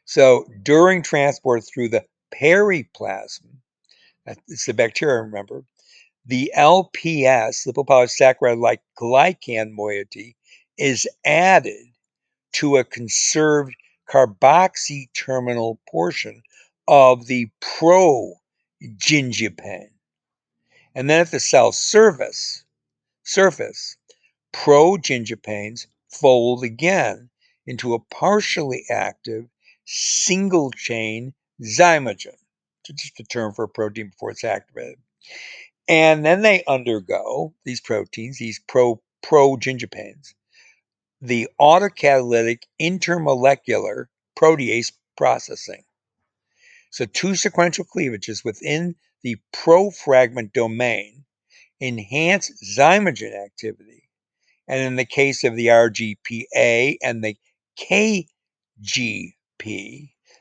So 0.05 0.45
during 0.63 1.01
transport 1.01 1.63
through 1.63 1.89
the 1.89 2.05
periplasm, 2.33 3.57
it's 4.47 4.65
the 4.65 4.73
bacteria, 4.73 5.21
remember, 5.21 5.63
the 6.25 6.51
LPS, 6.55 7.67
lipopolysaccharide 7.67 8.59
like 8.59 8.81
glycan 8.97 9.71
moiety, 9.71 10.35
is 10.77 11.07
added 11.25 11.87
to 12.53 12.77
a 12.77 12.83
conserved 12.83 13.75
carboxy 14.09 15.09
terminal 15.13 15.79
portion 15.89 16.41
of 16.87 17.27
the 17.27 17.49
pro-gingipane. 17.59 19.89
And 20.95 21.09
then 21.09 21.21
at 21.21 21.31
the 21.31 21.39
cell 21.39 21.71
surface, 21.71 22.63
surface, 23.23 23.97
pro-gingipanes 24.53 25.87
fold 26.09 26.63
again 26.63 27.29
into 27.65 27.93
a 27.93 27.99
partially 27.99 28.85
active 28.89 29.45
single 29.85 30.71
chain 30.71 31.33
zymogen, 31.61 32.37
just 32.85 33.19
a 33.19 33.23
term 33.23 33.53
for 33.53 33.65
a 33.65 33.69
protein 33.69 34.09
before 34.09 34.31
it's 34.31 34.43
activated. 34.43 34.99
And 35.87 36.25
then 36.25 36.41
they 36.41 36.63
undergo 36.65 37.53
these 37.65 37.81
proteins, 37.81 38.37
these 38.37 38.59
pro 38.67 39.01
pro-gingipanes, 39.21 40.33
the 41.21 41.49
autocatalytic 41.59 42.63
intermolecular 42.79 44.05
protease 44.37 44.91
processing. 45.17 45.83
So 46.89 47.05
two 47.05 47.35
sequential 47.35 47.85
cleavages 47.85 48.43
within 48.43 48.95
the 49.23 49.37
profragment 49.51 50.53
domain 50.53 51.25
enhance 51.81 52.51
zymogen 52.77 53.33
activity. 53.33 54.02
And 54.67 54.81
in 54.81 54.95
the 54.95 55.05
case 55.05 55.43
of 55.43 55.55
the 55.55 55.67
RGPA 55.67 56.97
and 57.03 57.23
the 57.23 57.37
KGP, 57.77 58.25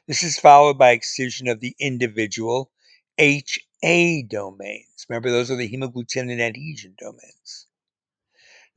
this 0.06 0.22
is 0.22 0.38
followed 0.38 0.78
by 0.78 0.92
excision 0.92 1.48
of 1.48 1.60
the 1.60 1.74
individual 1.80 2.70
HA 3.18 4.22
domains. 4.22 5.06
Remember, 5.08 5.30
those 5.30 5.50
are 5.50 5.56
the 5.56 5.68
hemagglutinin 5.68 6.30
and 6.30 6.40
adhesion 6.40 6.94
domains. 6.98 7.66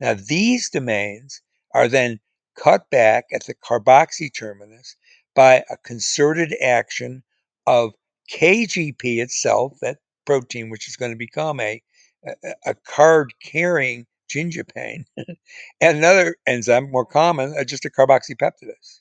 Now, 0.00 0.14
these 0.14 0.68
domains 0.68 1.42
are 1.74 1.88
then 1.88 2.20
cut 2.56 2.90
back 2.90 3.26
at 3.32 3.46
the 3.46 3.54
carboxy 3.54 4.34
terminus 4.34 4.96
by 5.34 5.64
a 5.70 5.76
concerted 5.76 6.54
action 6.60 7.22
of 7.66 7.94
KGP 8.30 9.22
itself, 9.22 9.78
that 9.80 9.98
protein 10.24 10.70
which 10.70 10.88
is 10.88 10.96
going 10.96 11.12
to 11.12 11.16
become 11.16 11.60
a, 11.60 11.82
a, 12.26 12.34
a 12.66 12.74
card 12.74 13.32
carrying 13.42 14.06
gingipane, 14.28 15.04
and 15.16 15.98
another 15.98 16.36
enzyme 16.46 16.90
more 16.90 17.06
common, 17.06 17.54
uh, 17.58 17.64
just 17.64 17.84
a 17.84 17.90
carboxypeptidase. 17.90 19.00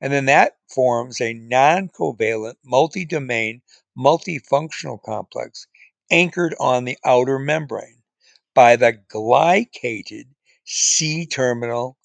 And 0.00 0.12
then 0.12 0.26
that 0.26 0.56
forms 0.68 1.20
a 1.20 1.32
non 1.34 1.88
covalent, 1.88 2.56
multi 2.64 3.04
domain, 3.04 3.62
multifunctional 3.96 5.02
complex 5.02 5.66
anchored 6.10 6.54
on 6.60 6.84
the 6.84 6.98
outer 7.04 7.38
membrane 7.38 8.02
by 8.54 8.76
the 8.76 8.98
glycated 9.08 10.26
C 10.64 11.26
terminal 11.26 11.96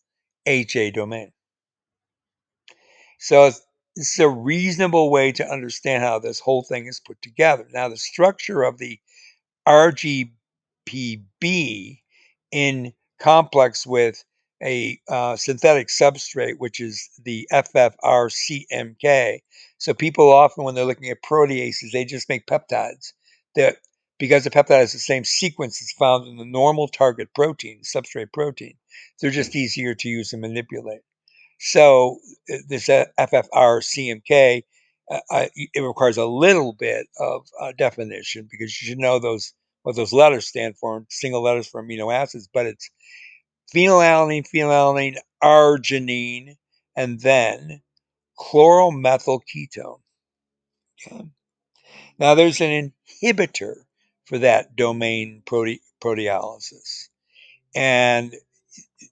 HA 0.45 0.91
domain. 0.91 1.31
So 3.19 3.51
this 3.95 4.13
is 4.13 4.19
a 4.19 4.29
reasonable 4.29 5.12
way 5.12 5.31
to 5.33 5.45
understand 5.45 6.03
how 6.03 6.19
this 6.19 6.39
whole 6.39 6.63
thing 6.63 6.86
is 6.88 7.01
put 7.01 7.21
together. 7.21 7.67
Now, 7.74 7.89
the 7.89 7.98
structure 7.98 8.63
of 8.63 8.77
the 8.77 9.00
RGPB 9.67 10.31
in 12.51 12.94
complex 13.20 13.86
with 13.86 14.24
a 14.63 15.00
uh, 15.08 15.36
synthetic 15.36 15.88
substrate, 15.88 16.56
which 16.58 16.79
is 16.79 17.10
the 17.24 17.48
FFRCMK. 17.51 19.39
So 19.77 19.94
people 19.94 20.34
often, 20.34 20.63
when 20.63 20.75
they're 20.75 20.86
looking 20.86 21.10
at 21.10 21.24
proteases, 21.24 21.91
they 21.94 22.06
just 22.06 22.29
make 22.29 22.46
peptides 22.46 23.13
that 23.56 23.77
because 24.18 24.44
the 24.44 24.50
peptide 24.50 24.82
has 24.82 24.94
the 24.94 25.00
same 25.00 25.24
sequence 25.24 25.79
that's 25.79 25.94
found 25.94 26.27
in 26.27 26.38
the 26.38 26.46
normal 26.46 26.88
target 26.89 27.29
protein, 27.34 27.82
substrate 27.84 28.34
protein, 28.34 28.75
they're 29.22 29.32
just 29.32 29.56
easier 29.56 29.96
to 29.96 30.10
use 30.10 30.34
and 30.34 30.41
manipulate. 30.41 31.01
So 31.60 32.20
uh, 32.51 32.58
this 32.68 32.88
FFRCMK, 32.88 34.63
uh, 35.12 35.20
uh, 35.32 35.46
it 35.56 35.82
requires 35.82 36.18
a 36.18 36.25
little 36.25 36.74
bit 36.74 37.08
of 37.20 37.48
uh, 37.60 37.74
definition 37.77 38.48
because 38.51 38.82
you 38.82 38.89
should 38.89 39.00
know 39.00 39.20
those 39.20 39.53
what 39.83 39.95
those 39.95 40.13
letters 40.13 40.48
stand 40.48 40.77
for, 40.77 41.05
single 41.09 41.41
letters 41.41 41.67
for 41.67 41.83
amino 41.83 42.13
acids, 42.13 42.50
but 42.53 42.65
it's 42.65 42.89
phenylalanine, 43.74 44.45
phenylalanine, 44.53 45.17
arginine, 45.43 46.57
and 46.95 47.19
then 47.21 47.81
chloromethyl 48.39 49.41
ketone. 49.53 50.00
Okay. 51.07 51.25
Now 52.19 52.36
there's 52.36 52.62
an 52.62 52.93
inhibitor 53.24 53.75
for 54.25 54.39
that 54.39 54.75
domain 54.75 55.43
prote- 55.45 55.81
proteolysis. 56.01 57.09
And 57.75 58.36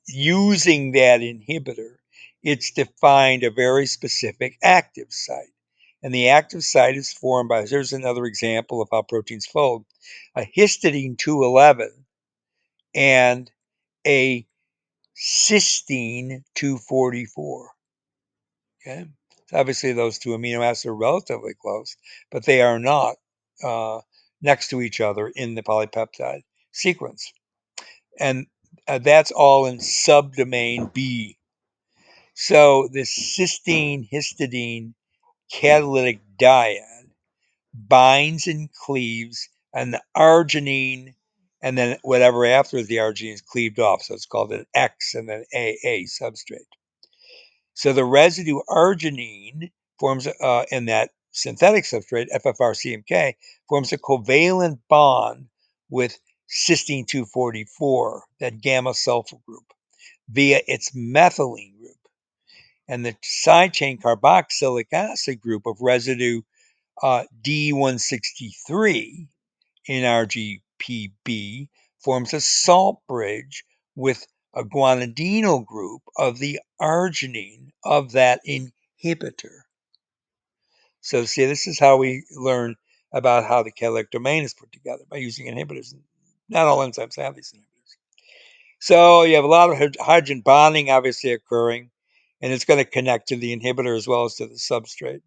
using 0.08 0.92
that 0.94 1.22
inhibitor, 1.22 1.98
it's 2.44 2.72
defined 2.72 3.44
a 3.44 3.52
very 3.52 3.86
specific 3.88 4.58
active 4.64 5.08
site. 5.12 5.54
And 6.04 6.14
the 6.14 6.30
active 6.30 6.64
site 6.64 6.96
is 6.96 7.12
formed 7.12 7.50
by, 7.50 7.66
here's 7.66 7.94
another 7.94 8.26
example 8.26 8.82
of 8.82 8.90
how 8.92 9.02
proteins 9.02 9.48
fold, 9.48 9.86
a 10.36 10.46
histidine 10.56 11.18
211 11.18 12.06
and 12.94 13.52
a 14.06 14.46
cysteine 15.16 16.44
244. 16.56 17.72
Okay. 18.82 19.06
So 19.48 19.58
obviously, 19.58 19.94
those 19.94 20.20
two 20.20 20.30
amino 20.32 20.64
acids 20.64 20.86
are 20.86 20.96
relatively 20.96 21.54
close, 21.54 21.96
but 22.32 22.46
they 22.46 22.62
are 22.62 22.80
not 22.80 23.16
uh, 23.64 24.02
next 24.42 24.70
to 24.70 24.82
each 24.82 25.02
other 25.02 25.28
in 25.28 25.56
the 25.56 25.64
polypeptide 25.64 26.44
sequence. 26.72 27.32
And 28.20 28.48
uh, 28.88 29.00
that's 29.00 29.32
all 29.32 29.66
in 29.66 29.78
subdomain 29.78 30.94
B. 30.94 31.38
So 32.34 32.88
the 32.92 33.02
cysteine 33.02 34.08
histidine 34.12 34.94
catalytic 35.52 36.22
dyad 36.40 37.10
binds 37.74 38.48
and 38.48 38.70
cleaves 38.74 39.50
and 39.74 39.94
the 39.94 40.02
arginine 40.16 41.14
and 41.62 41.78
then 41.78 41.98
whatever 42.04 42.46
after 42.46 42.82
the 42.84 42.98
arginine 42.98 43.34
is 43.34 43.42
cleaved 43.42 43.80
off. 43.80 44.04
So 44.04 44.14
it's 44.14 44.26
called 44.26 44.52
an 44.52 44.66
X 44.74 45.16
and 45.16 45.28
then 45.28 45.46
AA 45.54 46.06
substrate. 46.06 46.72
So 47.74 47.94
the 47.94 48.06
residue 48.06 48.60
arginine 48.70 49.72
forms 50.00 50.28
uh, 50.28 50.66
in 50.72 50.86
that 50.86 51.12
synthetic 51.32 51.84
substrate, 51.84 52.28
FFR-CMK, 52.34 53.36
forms 53.70 53.94
a 53.94 53.98
covalent 53.98 54.80
bond 54.90 55.48
with 55.90 56.18
cysteine 56.50 57.08
244, 57.08 58.24
that 58.40 58.62
gamma 58.62 58.94
sulfur 58.94 59.38
group, 59.46 59.74
via 60.30 60.62
its 60.68 60.92
methylene. 60.92 61.77
And 62.88 63.06
the 63.06 63.16
side 63.22 63.74
chain 63.74 64.00
carboxylic 64.00 64.94
acid 64.94 65.42
group 65.42 65.66
of 65.66 65.78
residue 65.82 66.42
uh, 67.02 67.26
D163 67.44 69.28
in 69.88 70.04
RGPB 70.04 71.68
forms 72.00 72.34
a 72.34 72.42
salt 72.42 73.02
bridge 73.08 73.64
with 73.96 74.26
a 74.54 74.64
guanidynyl 74.64 75.66
group 75.66 76.02
of 76.18 76.40
the 76.40 76.60
arginine 76.82 77.70
of 77.84 78.14
that 78.14 78.42
inhibitor. 78.48 79.62
So 81.02 81.26
see, 81.26 81.46
this 81.46 81.68
is 81.68 81.80
how 81.80 81.98
we 81.98 82.26
learn 82.32 82.76
about 83.12 83.46
how 83.46 83.64
the 83.64 83.72
catalytic 83.72 84.12
domain 84.12 84.44
is 84.44 84.54
put 84.54 84.72
together 84.72 85.04
by 85.10 85.18
using 85.18 85.48
inhibitors. 85.48 85.94
Not 86.50 86.66
all 86.68 86.80
enzymes 86.80 87.16
have 87.18 87.36
these 87.36 87.54
inhibitors. 87.54 87.98
So 88.80 89.24
you 89.24 89.36
have 89.36 89.44
a 89.44 89.48
lot 89.48 89.70
of 89.70 89.96
hydrogen 90.00 90.42
bonding 90.42 90.90
obviously 90.90 91.32
occurring, 91.32 91.92
and 92.42 92.54
it's 92.54 92.66
going 92.66 92.84
to 92.84 92.90
connect 92.90 93.30
to 93.30 93.36
the 93.36 93.56
inhibitor 93.56 93.96
as 93.96 94.08
well 94.08 94.26
as 94.26 94.36
to 94.36 94.48
the 94.48 94.56
substrate. 94.56 95.22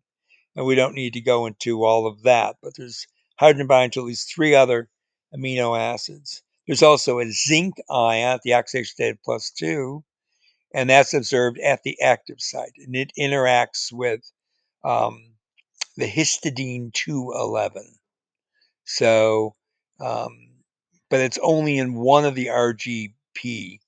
And 0.56 0.66
we 0.66 0.74
don't 0.74 0.94
need 0.94 1.14
to 1.14 1.20
go 1.20 1.46
into 1.46 1.84
all 1.84 2.06
of 2.06 2.22
that, 2.22 2.56
but 2.62 2.74
there's 2.76 3.06
hydrogen 3.36 3.66
binding 3.66 3.90
to 3.92 4.00
at 4.00 4.06
least 4.06 4.32
three 4.34 4.54
other 4.54 4.88
amino 5.34 5.78
acids. 5.78 6.42
There's 6.66 6.82
also 6.82 7.18
a 7.18 7.30
zinc 7.30 7.74
ion 7.88 8.34
at 8.34 8.42
the 8.42 8.54
oxidation 8.54 8.92
state 8.92 9.10
of 9.10 9.22
plus 9.24 9.50
two, 9.50 10.04
and 10.74 10.88
that's 10.88 11.14
observed 11.14 11.58
at 11.58 11.82
the 11.82 12.00
active 12.00 12.40
site, 12.40 12.72
and 12.76 12.94
it 12.94 13.12
interacts 13.18 13.92
with 13.92 14.20
um, 14.84 15.34
the 15.96 16.06
histidine 16.06 16.92
211. 16.92 17.82
So, 18.84 19.54
um, 20.00 20.50
but 21.08 21.20
it's 21.20 21.38
only 21.42 21.78
in 21.78 21.94
one 21.94 22.24
of 22.24 22.34
the 22.34 22.46
RGP 22.46 23.80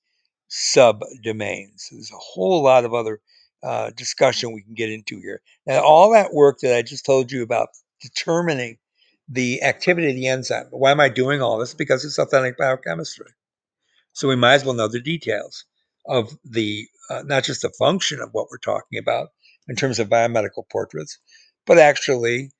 subdomains. 0.53 1.89
There's 1.91 2.11
a 2.11 2.17
whole 2.17 2.63
lot 2.63 2.85
of 2.85 2.93
other 2.93 3.19
uh, 3.63 3.89
discussion 3.91 4.51
we 4.51 4.61
can 4.61 4.75
get 4.75 4.91
into 4.91 5.19
here. 5.19 5.41
Now, 5.65 5.83
all 5.83 6.11
that 6.13 6.33
work 6.33 6.59
that 6.61 6.75
I 6.75 6.81
just 6.81 7.05
told 7.05 7.31
you 7.31 7.41
about 7.41 7.69
determining 8.01 8.77
the 9.27 9.63
activity 9.63 10.09
of 10.09 10.15
the 10.15 10.27
enzyme. 10.27 10.67
Why 10.69 10.91
am 10.91 10.99
I 10.99 11.09
doing 11.09 11.41
all 11.41 11.57
this? 11.57 11.73
Because 11.73 12.05
it's 12.05 12.19
authentic 12.19 12.57
biochemistry. 12.57 13.31
So 14.13 14.27
we 14.27 14.35
might 14.35 14.55
as 14.55 14.65
well 14.65 14.75
know 14.75 14.87
the 14.87 14.99
details 14.99 15.65
of 16.05 16.37
the 16.43 16.87
uh, 17.09 17.23
not 17.25 17.43
just 17.43 17.61
the 17.61 17.71
function 17.79 18.19
of 18.21 18.29
what 18.31 18.47
we're 18.51 18.57
talking 18.57 18.99
about 18.99 19.29
in 19.67 19.75
terms 19.75 19.99
of 19.99 20.09
biomedical 20.09 20.69
portraits, 20.71 21.17
but 21.65 21.77
actually 21.77 22.51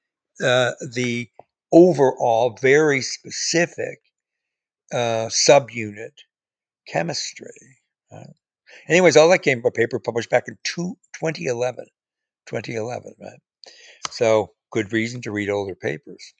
uh, 0.43 0.71
the 0.93 1.29
overall 1.71 2.57
very 2.61 3.01
specific 3.01 3.99
uh, 4.91 5.27
subunit 5.29 6.11
chemistry. 6.87 7.77
Right? 8.13 8.33
Anyways, 8.87 9.17
all 9.17 9.29
that 9.29 9.43
came 9.43 9.61
from 9.61 9.69
a 9.69 9.71
paper 9.71 9.99
published 9.99 10.29
back 10.29 10.47
in 10.47 10.57
two, 10.63 10.97
2011. 11.13 11.85
2011, 12.47 13.13
right? 13.19 13.39
So 14.09 14.51
good 14.71 14.91
reason 14.91 15.21
to 15.21 15.31
read 15.31 15.49
older 15.49 15.75
papers. 15.75 16.33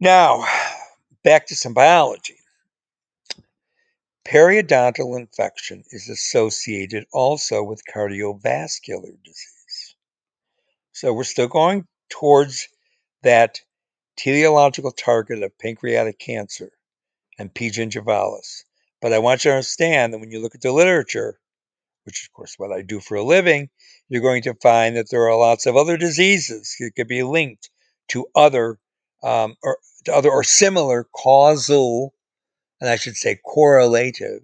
Now, 0.00 0.46
back 1.24 1.46
to 1.48 1.56
some 1.56 1.74
biology. 1.74 2.36
Periodontal 4.26 5.18
infection 5.18 5.82
is 5.90 6.08
associated 6.08 7.06
also 7.12 7.62
with 7.62 7.82
cardiovascular 7.92 9.16
disease. 9.24 9.96
So 10.92 11.12
we're 11.14 11.24
still 11.24 11.48
going 11.48 11.86
towards 12.10 12.68
that 13.22 13.60
teleological 14.16 14.92
target 14.92 15.42
of 15.42 15.58
pancreatic 15.58 16.18
cancer 16.18 16.70
and 17.38 17.52
P. 17.52 17.70
gingivalis. 17.70 18.64
But 19.00 19.12
I 19.12 19.18
want 19.18 19.44
you 19.44 19.50
to 19.50 19.56
understand 19.56 20.12
that 20.12 20.18
when 20.18 20.30
you 20.30 20.40
look 20.40 20.54
at 20.54 20.60
the 20.60 20.72
literature, 20.72 21.38
which 22.04 22.24
of 22.24 22.32
course, 22.32 22.54
what 22.58 22.72
I 22.72 22.82
do 22.82 23.00
for 23.00 23.16
a 23.16 23.22
living, 23.22 23.70
you're 24.08 24.22
going 24.22 24.42
to 24.42 24.54
find 24.54 24.96
that 24.96 25.10
there 25.10 25.28
are 25.28 25.38
lots 25.38 25.66
of 25.66 25.76
other 25.76 25.96
diseases 25.96 26.74
that 26.80 26.92
could 26.96 27.08
be 27.08 27.22
linked 27.22 27.70
to 28.08 28.26
other 28.34 28.78
um, 29.22 29.56
or 29.62 29.78
to 30.04 30.14
other 30.14 30.30
or 30.30 30.42
similar 30.42 31.04
causal, 31.04 32.14
and 32.80 32.88
I 32.88 32.96
should 32.96 33.16
say 33.16 33.40
correlative 33.44 34.42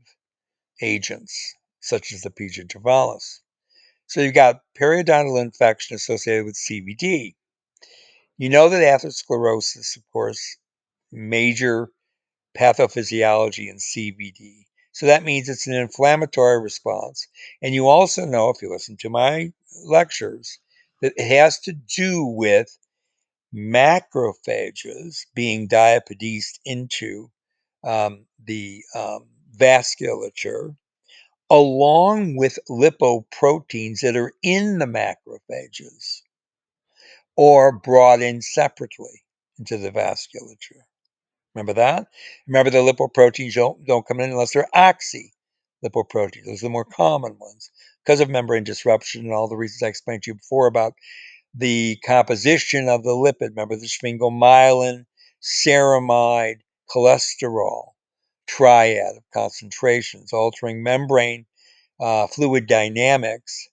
agents, 0.82 1.54
such 1.80 2.12
as 2.12 2.22
the 2.22 2.30
P. 2.30 2.48
gingivalis. 2.48 3.40
So 4.06 4.20
you've 4.20 4.34
got 4.34 4.60
periodontal 4.78 5.40
infection 5.40 5.94
associated 5.96 6.44
with 6.44 6.56
CVD. 6.56 7.34
You 8.36 8.48
know 8.48 8.68
that 8.68 8.82
atherosclerosis, 8.82 9.96
of 9.96 10.02
course, 10.12 10.58
major 11.10 11.88
pathophysiology 12.56 13.68
in 13.68 13.76
CVD. 13.76 14.64
So 14.92 15.06
that 15.06 15.24
means 15.24 15.48
it's 15.48 15.66
an 15.66 15.74
inflammatory 15.74 16.60
response. 16.60 17.26
And 17.60 17.74
you 17.74 17.88
also 17.88 18.24
know, 18.24 18.50
if 18.50 18.62
you 18.62 18.70
listen 18.70 18.96
to 18.98 19.10
my 19.10 19.52
lectures, 19.84 20.58
that 21.02 21.14
it 21.16 21.28
has 21.28 21.58
to 21.60 21.72
do 21.72 22.24
with 22.24 22.78
macrophages 23.54 25.26
being 25.34 25.68
diapedesed 25.68 26.58
into 26.64 27.30
um, 27.84 28.26
the 28.44 28.82
um, 28.94 29.26
vasculature, 29.56 30.76
along 31.50 32.36
with 32.36 32.58
lipoproteins 32.70 34.00
that 34.00 34.16
are 34.16 34.32
in 34.42 34.78
the 34.78 34.86
macrophages 34.86 36.22
or 37.36 37.72
brought 37.72 38.22
in 38.22 38.40
separately 38.40 39.24
into 39.58 39.76
the 39.76 39.90
vasculature. 39.90 40.82
Remember 41.54 41.74
that? 41.74 42.08
Remember 42.46 42.70
the 42.70 42.78
lipoproteins 42.78 43.54
don't, 43.54 43.84
don't 43.86 44.06
come 44.06 44.20
in 44.20 44.30
unless 44.30 44.52
they're 44.54 44.68
oxy 44.74 45.32
lipoproteins. 45.84 46.46
Those 46.46 46.62
are 46.62 46.66
the 46.66 46.70
more 46.70 46.84
common 46.84 47.36
ones 47.38 47.70
because 48.04 48.20
of 48.20 48.30
membrane 48.30 48.64
disruption 48.64 49.24
and 49.24 49.34
all 49.34 49.48
the 49.48 49.56
reasons 49.56 49.82
I 49.82 49.88
explained 49.88 50.24
to 50.24 50.30
you 50.30 50.34
before 50.36 50.66
about 50.66 50.94
the 51.54 51.98
composition 52.04 52.88
of 52.88 53.04
the 53.04 53.10
lipid. 53.10 53.50
Remember 53.50 53.76
the 53.76 53.88
sphingomyelin, 53.88 55.06
ceramide, 55.42 56.60
cholesterol 56.94 57.90
triad 58.46 59.16
of 59.16 59.22
concentrations, 59.32 60.32
altering 60.32 60.82
membrane 60.82 61.46
uh, 62.00 62.26
fluid 62.26 62.66
dynamics, 62.66 63.68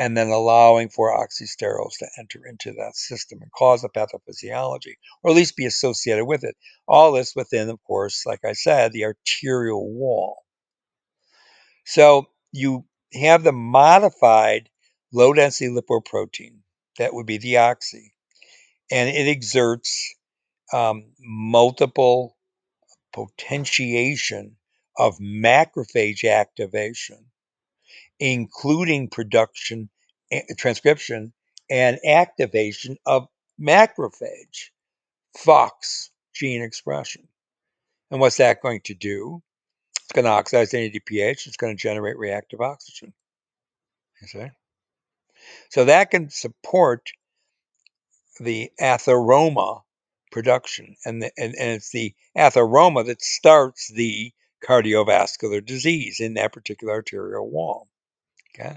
and 0.00 0.16
then 0.16 0.28
allowing 0.28 0.88
for 0.88 1.12
oxysterols 1.14 1.98
to 1.98 2.08
enter 2.18 2.40
into 2.46 2.72
that 2.72 2.96
system 2.96 3.38
and 3.42 3.52
cause 3.52 3.82
the 3.82 3.90
pathophysiology, 3.90 4.94
or 5.22 5.30
at 5.30 5.36
least 5.36 5.58
be 5.58 5.66
associated 5.66 6.24
with 6.24 6.42
it. 6.42 6.56
All 6.88 7.12
this 7.12 7.34
within, 7.36 7.68
of 7.68 7.78
course, 7.84 8.24
like 8.24 8.40
I 8.42 8.54
said, 8.54 8.92
the 8.92 9.04
arterial 9.04 9.92
wall. 9.92 10.38
So 11.84 12.28
you 12.50 12.86
have 13.12 13.44
the 13.44 13.52
modified 13.52 14.70
low 15.12 15.34
density 15.34 15.70
lipoprotein, 15.70 16.60
that 16.96 17.12
would 17.12 17.26
be 17.26 17.36
the 17.36 17.58
oxy, 17.58 18.14
and 18.90 19.10
it 19.10 19.28
exerts 19.28 20.14
um, 20.72 21.12
multiple 21.20 22.38
potentiation 23.12 24.56
of 24.96 25.18
macrophage 25.18 26.24
activation, 26.24 27.26
including 28.20 29.08
production, 29.08 29.88
transcription, 30.56 31.32
and 31.68 31.98
activation 32.04 32.96
of 33.06 33.26
macrophage, 33.60 34.70
FOX 35.36 36.10
gene 36.34 36.62
expression. 36.62 37.26
And 38.10 38.20
what's 38.20 38.36
that 38.36 38.62
going 38.62 38.82
to 38.82 38.94
do? 38.94 39.42
It's 39.96 40.12
going 40.12 40.24
to 40.24 40.30
oxidize 40.30 40.72
NADPH. 40.72 41.46
It's 41.46 41.56
going 41.56 41.76
to 41.76 41.80
generate 41.80 42.18
reactive 42.18 42.60
oxygen. 42.60 43.12
You 44.20 44.28
see? 44.28 44.46
So 45.70 45.84
that 45.84 46.10
can 46.10 46.30
support 46.30 47.10
the 48.40 48.70
atheroma 48.80 49.82
production. 50.32 50.96
And, 51.04 51.22
the, 51.22 51.30
and, 51.38 51.54
and 51.54 51.70
it's 51.72 51.90
the 51.90 52.14
atheroma 52.36 53.06
that 53.06 53.22
starts 53.22 53.88
the 53.88 54.32
cardiovascular 54.66 55.64
disease 55.64 56.20
in 56.20 56.34
that 56.34 56.52
particular 56.52 56.94
arterial 56.94 57.48
wall. 57.48 57.88
Okay. 58.58 58.76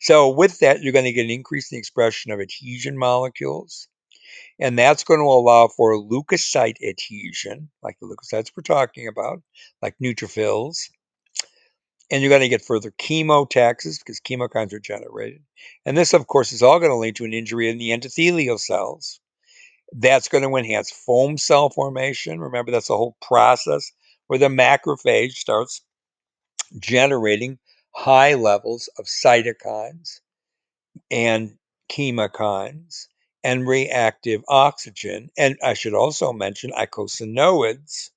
So 0.00 0.30
with 0.30 0.58
that, 0.60 0.82
you're 0.82 0.92
going 0.92 1.04
to 1.04 1.12
get 1.12 1.24
an 1.24 1.30
increase 1.30 1.70
in 1.70 1.76
the 1.76 1.80
expression 1.80 2.32
of 2.32 2.40
adhesion 2.40 2.98
molecules. 2.98 3.88
And 4.58 4.78
that's 4.78 5.04
going 5.04 5.20
to 5.20 5.24
allow 5.24 5.68
for 5.68 5.94
leukocyte 5.94 6.76
adhesion, 6.82 7.70
like 7.82 7.98
the 8.00 8.06
leukocytes 8.06 8.52
we're 8.56 8.62
talking 8.62 9.08
about, 9.08 9.42
like 9.80 9.96
neutrophils. 10.02 10.88
And 12.10 12.22
you're 12.22 12.28
going 12.28 12.42
to 12.42 12.48
get 12.48 12.64
further 12.64 12.90
chemotaxis 12.90 13.98
because 13.98 14.20
chemokines 14.20 14.72
are 14.72 14.80
generated. 14.80 15.42
And 15.86 15.96
this, 15.96 16.12
of 16.12 16.26
course, 16.26 16.52
is 16.52 16.62
all 16.62 16.78
going 16.78 16.90
to 16.90 16.96
lead 16.96 17.16
to 17.16 17.24
an 17.24 17.32
injury 17.32 17.70
in 17.70 17.78
the 17.78 17.90
endothelial 17.90 18.58
cells. 18.58 19.20
That's 19.92 20.28
going 20.28 20.44
to 20.44 20.56
enhance 20.56 20.90
foam 20.90 21.38
cell 21.38 21.70
formation. 21.70 22.40
Remember, 22.40 22.70
that's 22.70 22.90
a 22.90 22.96
whole 22.96 23.16
process 23.22 23.90
where 24.26 24.38
the 24.38 24.48
macrophage 24.48 25.32
starts 25.32 25.82
generating 26.78 27.58
high 27.94 28.34
levels 28.34 28.88
of 28.98 29.06
cytokines 29.06 30.20
and 31.10 31.58
chemokines 31.90 33.06
and 33.44 33.66
reactive 33.66 34.42
oxygen. 34.48 35.30
And 35.36 35.58
I 35.62 35.74
should 35.74 35.94
also 35.94 36.32
mention 36.32 36.70
icosanoids 36.72 38.10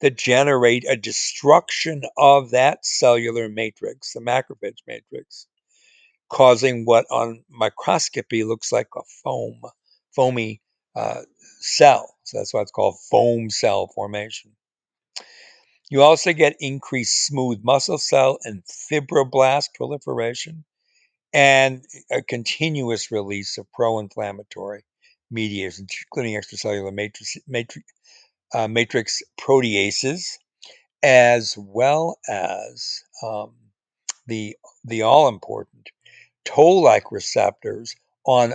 that 0.00 0.16
generate 0.16 0.84
a 0.88 0.96
destruction 0.96 2.02
of 2.16 2.50
that 2.50 2.84
cellular 2.86 3.48
matrix, 3.48 4.12
the 4.12 4.20
macrophage 4.20 4.78
matrix, 4.86 5.46
causing 6.30 6.84
what 6.84 7.06
on 7.10 7.44
microscopy 7.50 8.44
looks 8.44 8.72
like 8.72 8.88
a 8.96 9.02
foam, 9.22 9.60
foamy 10.14 10.62
uh, 10.96 11.22
cell. 11.60 12.14
So 12.24 12.38
that's 12.38 12.54
why 12.54 12.62
it's 12.62 12.70
called 12.70 12.96
foam 13.10 13.50
cell 13.50 13.88
formation. 13.88 14.52
You 15.90 16.02
also 16.02 16.32
get 16.32 16.56
increased 16.60 17.26
smooth 17.26 17.64
muscle 17.64 17.98
cell 17.98 18.38
and 18.44 18.62
fibroblast 18.64 19.74
proliferation 19.74 20.64
and 21.32 21.84
a 22.12 22.22
continuous 22.22 23.10
release 23.10 23.58
of 23.58 23.70
pro-inflammatory 23.72 24.84
mediators, 25.32 25.80
including 25.80 26.34
extracellular 26.34 26.92
matrix, 26.92 27.36
matrix, 27.48 27.92
uh, 28.54 28.68
matrix 28.68 29.20
proteases, 29.40 30.38
as 31.02 31.56
well 31.58 32.18
as 32.28 33.02
um, 33.24 33.54
the 34.26 34.56
the 34.84 35.02
all 35.02 35.28
important 35.28 35.90
toll-like 36.44 37.10
receptors 37.10 37.94
on 38.26 38.54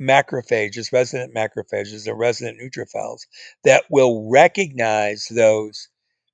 macrophages, 0.00 0.92
resident 0.92 1.34
macrophages, 1.34 2.06
and 2.06 2.18
resident 2.18 2.60
neutrophils 2.60 3.20
that 3.64 3.84
will 3.90 4.30
recognize 4.30 5.26
those 5.30 5.88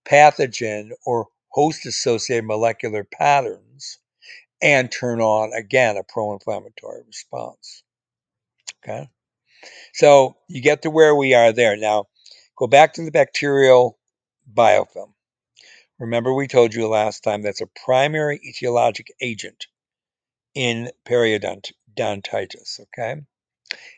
pathogen 0.05 0.91
or 1.05 1.29
host-associated 1.49 2.45
molecular 2.45 3.05
patterns 3.05 3.99
and 4.62 4.91
turn 4.91 5.21
on 5.21 5.53
again 5.53 5.97
a 5.97 6.03
pro-inflammatory 6.03 7.03
response. 7.07 7.83
Okay, 8.83 9.09
so 9.93 10.37
you 10.49 10.62
get 10.62 10.83
to 10.83 10.91
where 10.91 11.15
we 11.15 11.35
are 11.35 11.53
there 11.53 11.77
now. 11.77 12.07
Go 12.57 12.67
back 12.67 12.95
to 12.95 13.05
the 13.05 13.11
bacterial 13.11 13.99
biofilm. 14.53 15.12
Remember, 15.99 16.33
we 16.33 16.49
told 16.49 16.75
you 16.75 16.88
last 16.88 17.23
time 17.23 17.43
that's 17.43 17.61
a 17.61 17.69
primary 17.85 18.41
etiologic 18.41 19.09
agent 19.21 19.67
in 20.55 20.91
periodontitis. 21.07 22.81
Okay, 22.81 23.17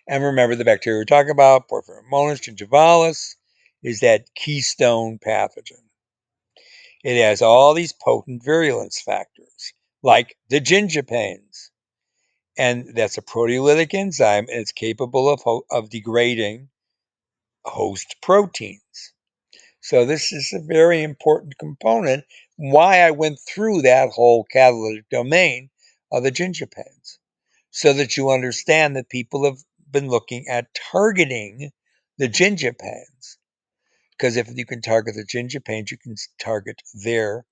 and 0.08 0.24
remember 0.24 0.54
the 0.54 0.64
bacteria 0.64 0.98
we're 1.00 1.04
talking 1.04 1.30
about, 1.30 1.68
Porphyromonas 1.68 2.42
gingivalis, 2.42 3.36
is 3.82 4.00
that 4.00 4.28
keystone 4.34 5.18
pathogen. 5.18 5.83
It 7.04 7.22
has 7.22 7.42
all 7.42 7.74
these 7.74 7.94
potent 7.94 8.44
virulence 8.44 9.02
factors, 9.02 9.74
like 10.02 10.36
the 10.50 10.60
gingipains. 10.60 11.70
And 12.58 12.94
that's 12.94 13.18
a 13.18 13.22
proteolytic 13.22 13.94
enzyme, 13.94 14.46
and 14.50 14.60
it's 14.60 14.72
capable 14.72 15.28
of, 15.30 15.42
of 15.70 15.90
degrading 15.90 16.70
host 17.66 18.16
proteins. 18.22 19.12
So 19.82 20.06
this 20.06 20.32
is 20.32 20.52
a 20.54 20.60
very 20.60 21.02
important 21.04 21.58
component 21.58 22.24
why 22.56 23.00
I 23.02 23.12
went 23.12 23.40
through 23.40 23.82
that 23.82 24.10
whole 24.10 24.44
catalytic 24.44 25.08
domain 25.10 25.70
of 26.12 26.24
the 26.24 26.32
gingipains, 26.32 27.18
so 27.70 27.92
that 27.94 28.16
you 28.16 28.30
understand 28.30 28.96
that 28.96 29.10
people 29.10 29.44
have 29.46 29.58
been 29.90 30.08
looking 30.08 30.46
at 30.48 30.68
targeting 30.92 31.72
the 32.18 32.28
gingipains. 32.28 33.36
Because 34.16 34.36
if 34.36 34.48
you 34.54 34.64
can 34.64 34.80
target 34.80 35.14
the 35.16 35.24
gingipains, 35.24 35.90
you 35.90 35.98
can 35.98 36.14
target 36.38 36.80
their 37.02 37.44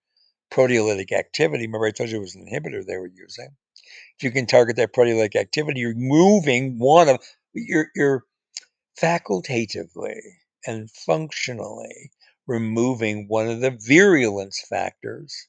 proteolytic 0.50 1.12
activity. 1.12 1.66
Remember, 1.66 1.86
I 1.86 1.90
told 1.90 2.10
you 2.10 2.18
it 2.18 2.20
was 2.20 2.34
an 2.34 2.46
inhibitor 2.46 2.84
they 2.84 2.96
were 2.96 3.10
using. 3.12 3.48
If 4.18 4.22
you 4.22 4.30
can 4.30 4.46
target 4.46 4.76
that 4.76 4.94
proteolytic 4.94 5.36
activity, 5.36 5.80
you're 5.80 5.94
moving 5.94 6.78
one 6.78 7.08
of 7.08 7.18
you're, 7.54 7.88
you're 7.94 8.24
facultatively 9.00 10.20
and 10.66 10.90
functionally 10.90 12.12
removing 12.46 13.26
one 13.28 13.48
of 13.48 13.60
the 13.60 13.70
virulence 13.70 14.64
factors 14.68 15.48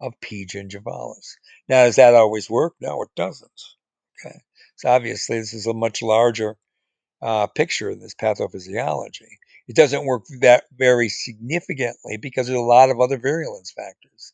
of 0.00 0.12
P. 0.20 0.46
gingivalis. 0.46 1.36
Now, 1.68 1.84
does 1.84 1.96
that 1.96 2.14
always 2.14 2.50
work? 2.50 2.74
No, 2.80 3.02
it 3.02 3.08
doesn't. 3.16 3.50
Okay, 4.24 4.40
so 4.76 4.88
obviously 4.90 5.38
this 5.38 5.52
is 5.52 5.66
a 5.66 5.74
much 5.74 6.02
larger 6.02 6.56
uh, 7.22 7.46
picture 7.48 7.90
in 7.90 7.98
this 7.98 8.14
pathophysiology. 8.14 9.38
It 9.68 9.74
doesn't 9.76 10.06
work 10.06 10.24
that 10.40 10.64
very 10.76 11.08
significantly 11.08 12.16
because 12.18 12.46
there's 12.46 12.58
a 12.58 12.62
lot 12.62 12.90
of 12.90 13.00
other 13.00 13.18
virulence 13.18 13.72
factors. 13.72 14.32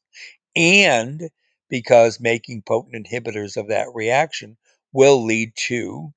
And 0.54 1.30
because 1.70 2.20
making 2.20 2.62
potent 2.62 3.06
inhibitors 3.06 3.56
of 3.56 3.68
that 3.68 3.88
reaction 3.94 4.58
will 4.92 5.24
lead 5.24 5.52
to 5.56 6.12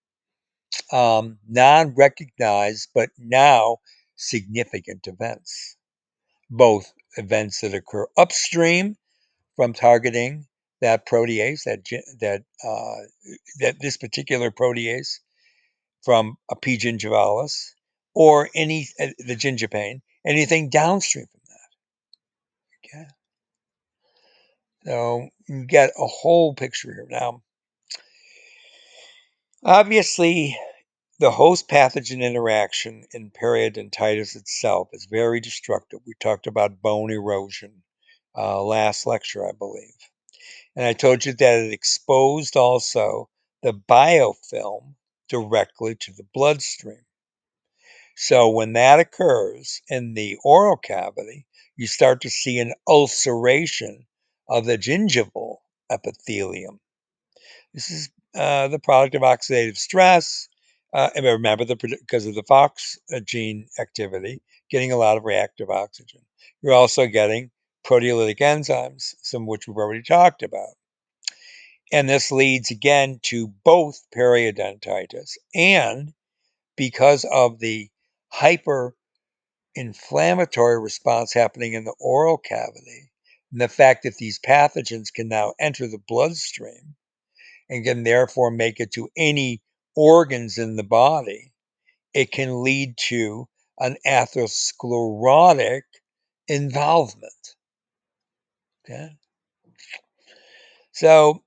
um, 0.92 1.40
non 1.48 1.96
recognized 1.96 2.90
but 2.94 3.10
now 3.18 3.78
significant 4.18 5.08
events. 5.08 5.78
Both 6.50 6.92
events 7.18 7.62
that 7.62 7.74
occur 7.74 8.08
upstream 8.18 8.98
from 9.56 9.74
targeting 9.74 10.46
that 10.82 11.08
protease, 11.08 11.64
that, 11.64 11.86
that, 12.20 12.44
uh, 12.64 13.36
that 13.60 13.80
this 13.80 13.98
particular 13.98 14.52
protease 14.52 15.20
from 16.04 16.38
a 16.52 16.56
P. 16.56 16.78
gingivalis, 16.78 17.75
or 18.16 18.50
any 18.56 18.88
uh, 19.00 19.08
the 19.20 19.36
gingipain, 19.36 20.02
anything 20.26 20.70
downstream 20.70 21.28
from 21.32 21.42
that. 21.50 22.98
Okay. 22.98 23.08
So 24.86 25.30
you 25.48 25.66
get 25.66 25.92
a 25.98 26.08
whole 26.08 26.54
picture 26.56 26.94
here. 26.94 27.08
Now, 27.10 27.42
obviously, 29.64 30.58
the 31.20 31.32
host 31.32 31.70
pathogen 31.70 32.22
interaction 32.22 33.06
in 33.14 33.32
periodontitis 33.32 34.36
itself 34.36 34.90
is 34.94 35.08
very 35.10 35.40
destructive. 35.40 36.00
We 36.06 36.14
talked 36.20 36.48
about 36.48 36.82
bone 36.82 37.12
erosion 37.12 37.84
uh, 38.38 38.62
last 38.64 39.06
lecture, 39.06 39.48
I 39.48 39.52
believe. 39.58 39.96
And 40.76 40.86
I 40.86 40.94
told 40.94 41.26
you 41.26 41.34
that 41.34 41.60
it 41.60 41.72
exposed 41.72 42.58
also 42.58 43.30
the 43.64 43.74
biofilm 43.74 44.96
directly 45.30 45.96
to 45.96 46.12
the 46.12 46.28
bloodstream. 46.34 47.05
So 48.16 48.50
when 48.50 48.74
that 48.74 49.00
occurs 49.00 49.82
in 49.90 50.14
the 50.14 50.38
oral 50.44 50.78
cavity, 50.78 51.46
you 51.76 51.88
start 51.88 52.22
to 52.22 52.30
see 52.30 52.60
an 52.60 52.74
ulceration 52.88 54.06
of 54.48 54.66
the 54.66 54.78
gingival 54.78 55.58
epithelium. 55.92 56.80
This 57.74 57.92
is 57.92 58.10
uh, 58.34 58.70
the 58.70 58.80
product 58.80 59.16
of 59.16 59.22
oxidative 59.22 59.78
stress. 59.78 60.48
Uh, 60.94 61.10
and 61.16 61.26
remember, 61.26 61.66
the, 61.66 61.76
because 61.76 62.26
of 62.26 62.36
the 62.36 62.44
FOX 62.44 62.98
uh, 63.14 63.20
gene 63.20 63.68
activity, 63.80 64.42
getting 64.70 64.94
a 64.94 64.98
lot 64.98 65.18
of 65.18 65.26
reactive 65.26 65.70
oxygen. 65.70 66.22
You're 66.62 66.74
also 66.74 67.08
getting 67.08 67.52
proteolytic 67.86 68.40
enzymes, 68.40 69.14
some 69.22 69.44
of 69.44 69.48
which 69.50 69.68
we've 69.68 69.76
already 69.76 70.04
talked 70.04 70.42
about. 70.42 70.70
And 71.92 72.10
this 72.10 72.32
leads 72.32 72.72
again 72.72 73.20
to 73.24 73.50
both 73.64 74.02
periodontitis 74.16 75.32
and 75.54 76.14
because 76.76 77.26
of 77.26 77.60
the 77.60 77.90
hyper 78.36 78.94
inflammatory 79.76 80.78
response 80.78 81.34
happening 81.34 81.72
in 81.72 81.86
the 81.86 81.96
oral 82.02 82.38
cavity 82.38 83.10
and 83.50 83.62
the 83.62 83.70
fact 83.70 84.04
that 84.04 84.18
these 84.18 84.40
pathogens 84.46 85.14
can 85.14 85.30
now 85.30 85.54
enter 85.58 85.88
the 85.88 86.02
bloodstream 86.06 86.96
and 87.70 87.86
can 87.86 88.04
therefore 88.04 88.52
make 88.52 88.82
it 88.82 88.92
to 88.92 89.10
any 89.16 89.62
organs 89.96 90.58
in 90.58 90.76
the 90.76 90.84
body, 90.84 91.54
it 92.14 92.30
can 92.30 92.62
lead 92.62 92.98
to 92.98 93.48
an 93.80 93.96
atherosclerotic 94.06 95.84
involvement. 96.50 97.56
Okay. 98.84 99.16
So, 100.92 101.42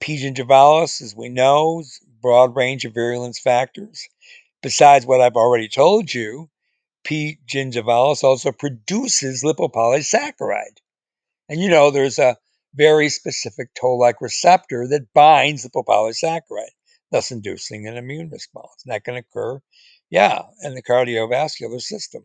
P. 0.00 0.16
gingivalis, 0.16 1.00
as 1.00 1.14
we 1.14 1.28
know, 1.28 1.84
broad 2.20 2.56
range 2.56 2.84
of 2.84 2.94
virulence 2.94 3.38
factors. 3.38 4.08
Besides 4.64 5.04
what 5.04 5.20
I've 5.20 5.36
already 5.36 5.68
told 5.68 6.14
you, 6.14 6.48
P. 7.04 7.38
gingivalis 7.46 8.24
also 8.24 8.50
produces 8.50 9.44
lipopolysaccharide. 9.44 10.78
And 11.50 11.60
you 11.60 11.68
know, 11.68 11.90
there's 11.90 12.18
a 12.18 12.38
very 12.74 13.10
specific 13.10 13.74
toll-like 13.78 14.22
receptor 14.22 14.88
that 14.88 15.12
binds 15.12 15.66
lipopolysaccharide, 15.66 16.72
thus 17.10 17.30
inducing 17.30 17.86
an 17.86 17.98
immune 17.98 18.30
response. 18.30 18.82
And 18.86 18.94
that 18.94 19.04
can 19.04 19.16
occur, 19.16 19.60
yeah, 20.08 20.44
in 20.62 20.74
the 20.74 20.82
cardiovascular 20.82 21.82
system. 21.82 22.24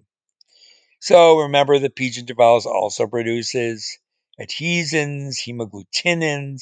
So 1.02 1.40
remember 1.40 1.78
the 1.78 1.90
P. 1.90 2.10
gingivalis 2.10 2.66
also 2.66 3.06
produces 3.06 4.00
adhesins, 4.40 5.42
hemagglutinins, 5.46 6.62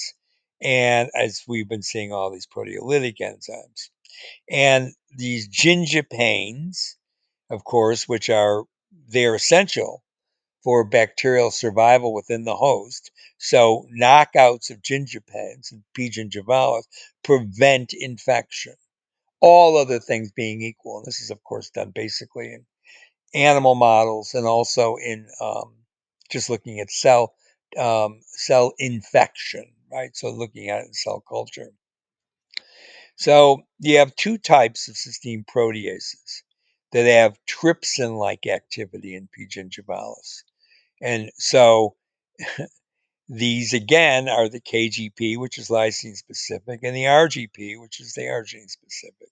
and 0.59 1.11
as 1.13 1.43
we've 1.47 1.69
been 1.69 1.83
seeing 1.83 2.11
all 2.11 2.31
these 2.31 2.47
proteolytic 2.47 3.17
enzymes. 3.21 3.89
And 4.49 4.93
these 5.15 5.47
ginger 5.47 6.03
gingipains, 6.03 6.95
of 7.49 7.63
course, 7.63 8.07
which 8.07 8.29
are 8.29 8.65
they're 9.09 9.35
essential 9.35 10.03
for 10.63 10.83
bacterial 10.83 11.51
survival 11.51 12.13
within 12.13 12.43
the 12.45 12.55
host. 12.57 13.11
So 13.39 13.87
knockouts 13.93 14.69
of 14.71 14.81
ginger 14.83 15.21
gingipains 15.21 15.71
and 15.71 15.83
P. 15.95 16.09
gingivalis 16.11 16.85
prevent 17.23 17.93
infection. 17.93 18.75
All 19.41 19.77
other 19.77 19.99
things 19.99 20.31
being 20.31 20.61
equal, 20.61 20.97
and 20.99 21.05
this 21.07 21.21
is 21.21 21.31
of 21.31 21.43
course 21.43 21.69
done 21.71 21.91
basically 21.91 22.53
in 22.53 22.65
animal 23.33 23.75
models 23.75 24.33
and 24.33 24.45
also 24.47 24.97
in 24.97 25.27
um, 25.41 25.75
just 26.29 26.49
looking 26.49 26.79
at 26.79 26.91
cell 26.91 27.33
um, 27.77 28.21
cell 28.27 28.73
infection, 28.79 29.65
right? 29.91 30.15
So 30.15 30.31
looking 30.31 30.69
at 30.69 30.81
it 30.81 30.87
in 30.87 30.93
cell 30.93 31.23
culture. 31.27 31.71
So 33.17 33.63
you 33.79 33.97
have 33.97 34.15
two 34.15 34.37
types 34.37 34.87
of 34.87 34.95
cysteine 34.95 35.43
proteases 35.43 36.43
that 36.91 37.05
have 37.05 37.39
trypsin-like 37.49 38.45
activity 38.45 39.15
in 39.15 39.27
P. 39.33 39.47
gingivalis. 39.47 40.43
And 41.01 41.31
so 41.35 41.95
these 43.27 43.73
again 43.73 44.29
are 44.29 44.47
the 44.47 44.61
KGP, 44.61 45.37
which 45.37 45.57
is 45.57 45.69
lysine 45.69 46.15
specific, 46.15 46.81
and 46.83 46.95
the 46.95 47.05
RGP, 47.05 47.81
which 47.81 47.99
is 47.99 48.13
the 48.13 48.21
arginine 48.21 48.69
specific. 48.69 49.29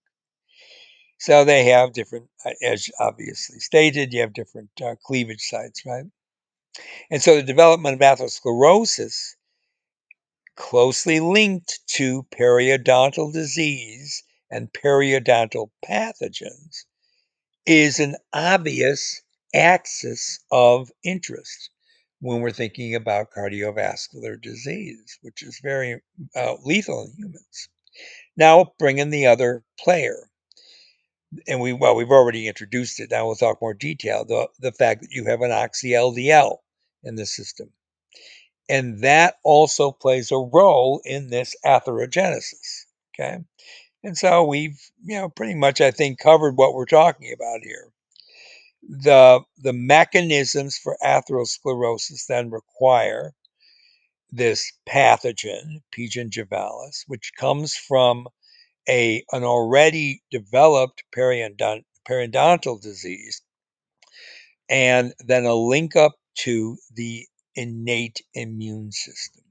So 1.19 1.45
they 1.45 1.65
have 1.65 1.93
different, 1.93 2.28
uh, 2.43 2.52
as 2.63 2.89
obviously 3.00 3.60
stated, 3.60 4.13
you 4.13 4.21
have 4.21 4.34
different 4.34 4.69
uh, 4.84 4.95
cleavage 5.06 5.41
sites, 5.41 5.84
right? 5.86 6.06
And 7.12 7.21
so 7.21 7.36
the 7.36 7.43
development 7.43 7.93
of 7.93 8.00
atherosclerosis 8.02 9.36
closely 10.55 11.19
linked 11.19 11.79
to 11.87 12.23
periodontal 12.31 13.31
disease 13.33 14.23
and 14.49 14.71
periodontal 14.71 15.69
pathogens 15.83 16.85
is 17.65 17.99
an 17.99 18.15
obvious 18.33 19.21
axis 19.53 20.39
of 20.51 20.91
interest 21.03 21.69
when 22.19 22.41
we're 22.41 22.51
thinking 22.51 22.95
about 22.95 23.31
cardiovascular 23.31 24.41
disease, 24.41 25.17
which 25.21 25.43
is 25.43 25.59
very 25.61 26.01
uh, 26.35 26.55
lethal 26.63 27.05
in 27.05 27.13
humans. 27.17 27.69
Now, 28.35 28.73
bring 28.79 28.97
in 28.97 29.09
the 29.09 29.27
other 29.27 29.63
player, 29.79 30.29
and 31.47 31.59
we 31.61 31.73
well 31.73 31.95
we've 31.95 32.11
already 32.11 32.47
introduced 32.47 32.99
it. 32.99 33.11
Now 33.11 33.25
we'll 33.25 33.35
talk 33.35 33.61
more 33.61 33.73
detail. 33.73 34.25
The 34.25 34.49
the 34.59 34.71
fact 34.71 35.01
that 35.01 35.11
you 35.11 35.25
have 35.25 35.41
an 35.41 35.51
oxy 35.51 35.89
LDL 35.91 36.57
in 37.03 37.15
the 37.15 37.25
system, 37.25 37.71
and 38.69 39.01
that 39.01 39.36
also 39.43 39.91
plays 39.91 40.32
a 40.32 40.38
role 40.38 41.01
in 41.06 41.30
this 41.30 41.56
atherogenesis. 41.65 42.86
Okay, 43.13 43.39
and 44.04 44.17
so 44.17 44.43
we've 44.45 44.80
you 45.04 45.17
know 45.17 45.30
pretty 45.30 45.56
much 45.56 45.82
I 45.82 45.91
think 45.91 46.19
covered 46.19 46.58
what 46.58 46.73
we're 46.73 46.86
talking 46.86 47.34
about 47.34 47.62
here. 47.63 47.91
The 48.84 49.41
the 49.58 49.73
mechanisms 49.73 50.78
for 50.78 50.97
atherosclerosis 51.04 52.28
then 52.28 52.51
require 52.51 53.34
this 54.32 54.71
pathogen, 54.88 55.82
P. 55.91 56.10
gingivalis, 56.10 57.04
which 57.08 57.32
comes 57.39 57.75
from 57.75 58.28
a 58.89 59.23
an 59.32 59.43
already 59.43 60.21
developed 60.32 61.04
periodont, 61.15 61.84
periodontal 62.10 62.82
disease, 62.82 63.41
and 64.69 65.13
then 65.19 65.45
a 65.45 65.56
link 65.56 65.95
up 65.95 66.13
to 66.39 66.78
the 66.93 67.28
innate 67.55 68.21
immune 68.33 68.91
system. 68.91 69.43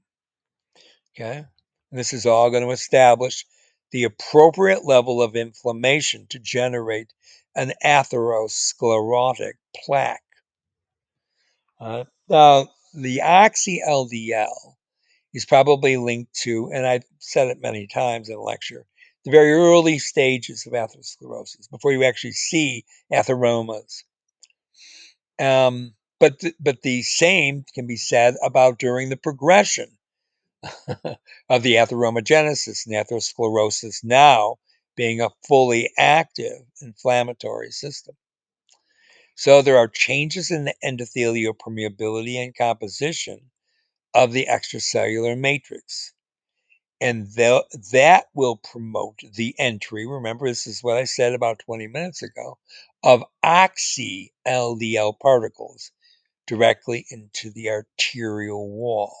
Okay, 1.15 1.37
and 1.37 1.99
this 1.99 2.13
is 2.13 2.25
all 2.25 2.49
going 2.49 2.63
to 2.63 2.71
establish 2.71 3.45
the 3.91 4.03
appropriate 4.03 4.83
level 4.83 5.21
of 5.21 5.35
inflammation 5.35 6.27
to 6.29 6.39
generate 6.39 7.13
an 7.55 7.71
atherosclerotic 7.83 9.53
plaque. 9.85 10.21
Uh, 11.79 12.03
now, 12.27 12.67
the 12.93 13.21
oxy 13.21 13.81
LDL 13.87 14.75
is 15.33 15.45
probably 15.45 15.97
linked 15.97 16.33
to, 16.33 16.69
and 16.73 16.85
I've 16.85 17.05
said 17.19 17.49
it 17.49 17.61
many 17.61 17.87
times 17.87 18.29
in 18.29 18.39
lecture, 18.39 18.85
the 19.23 19.31
very 19.31 19.53
early 19.53 19.99
stages 19.99 20.65
of 20.65 20.73
atherosclerosis 20.73 21.69
before 21.69 21.91
you 21.91 22.03
actually 22.03 22.33
see 22.33 22.85
atheromas. 23.11 24.03
Um, 25.39 25.93
but 26.19 26.39
th- 26.39 26.55
but 26.59 26.81
the 26.83 27.03
same 27.03 27.65
can 27.75 27.87
be 27.87 27.97
said 27.97 28.35
about 28.43 28.79
during 28.79 29.09
the 29.09 29.17
progression 29.17 29.97
of 31.49 31.63
the 31.63 31.75
atheromogenesis 31.75 32.87
and 32.87 32.95
atherosclerosis 32.95 34.03
now 34.03 34.57
being 34.97 35.21
a 35.21 35.31
fully 35.47 35.91
active 35.97 36.61
inflammatory 36.81 37.71
system. 37.71 38.15
So 39.35 39.61
there 39.61 39.77
are 39.77 39.87
changes 39.89 40.51
in 40.51 40.65
the 40.65 40.75
endothelial 40.83 41.55
permeability 41.57 42.37
and 42.43 42.55
composition 42.55 43.51
of 44.15 44.33
the 44.33 44.47
extracellular 44.49 45.37
matrix 45.39 46.11
and 46.99 47.27
that 47.91 48.25
will 48.33 48.57
promote 48.57 49.19
the 49.35 49.55
entry. 49.59 50.07
Remember, 50.07 50.47
this 50.47 50.65
is 50.67 50.83
what 50.83 50.97
I 50.97 51.03
said 51.03 51.33
about 51.33 51.59
20 51.59 51.87
minutes 51.87 52.23
ago 52.23 52.57
of 53.03 53.23
oxy 53.43 54.33
LDL 54.47 55.19
particles 55.19 55.91
directly 56.47 57.05
into 57.09 57.51
the 57.51 57.69
arterial 57.69 58.69
wall. 58.69 59.15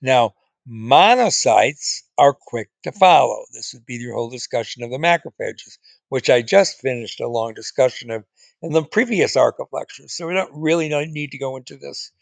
Now, 0.00 0.34
monocytes 0.68 2.02
are 2.18 2.34
quick 2.34 2.70
to 2.84 2.92
follow. 2.92 3.44
This 3.52 3.72
would 3.74 3.86
be 3.86 3.96
your 3.96 4.14
whole 4.14 4.30
discussion 4.30 4.82
of 4.82 4.90
the 4.90 4.98
macrophages, 4.98 5.78
which 6.08 6.30
I 6.30 6.42
just 6.42 6.80
finished 6.80 7.20
a 7.20 7.28
long 7.28 7.54
discussion 7.54 8.10
of 8.10 8.24
in 8.62 8.72
the 8.72 8.84
previous 8.84 9.36
arc 9.36 9.56
of 9.58 9.68
lectures. 9.72 10.14
So 10.14 10.26
we 10.26 10.34
don't 10.34 10.52
really 10.52 10.88
need 10.88 11.32
to 11.32 11.38
go 11.38 11.56
into 11.56 11.76
this 11.76 12.12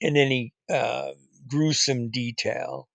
in 0.00 0.16
any 0.16 0.52
uh, 0.68 1.12
gruesome 1.46 2.10
detail. 2.10 2.88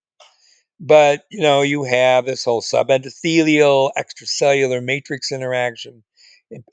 But 0.80 1.24
you 1.32 1.42
know, 1.42 1.62
you 1.62 1.84
have 1.84 2.26
this 2.26 2.44
whole 2.44 2.62
subendothelial 2.62 3.92
extracellular 3.98 4.84
matrix 4.84 5.32
interaction 5.32 6.04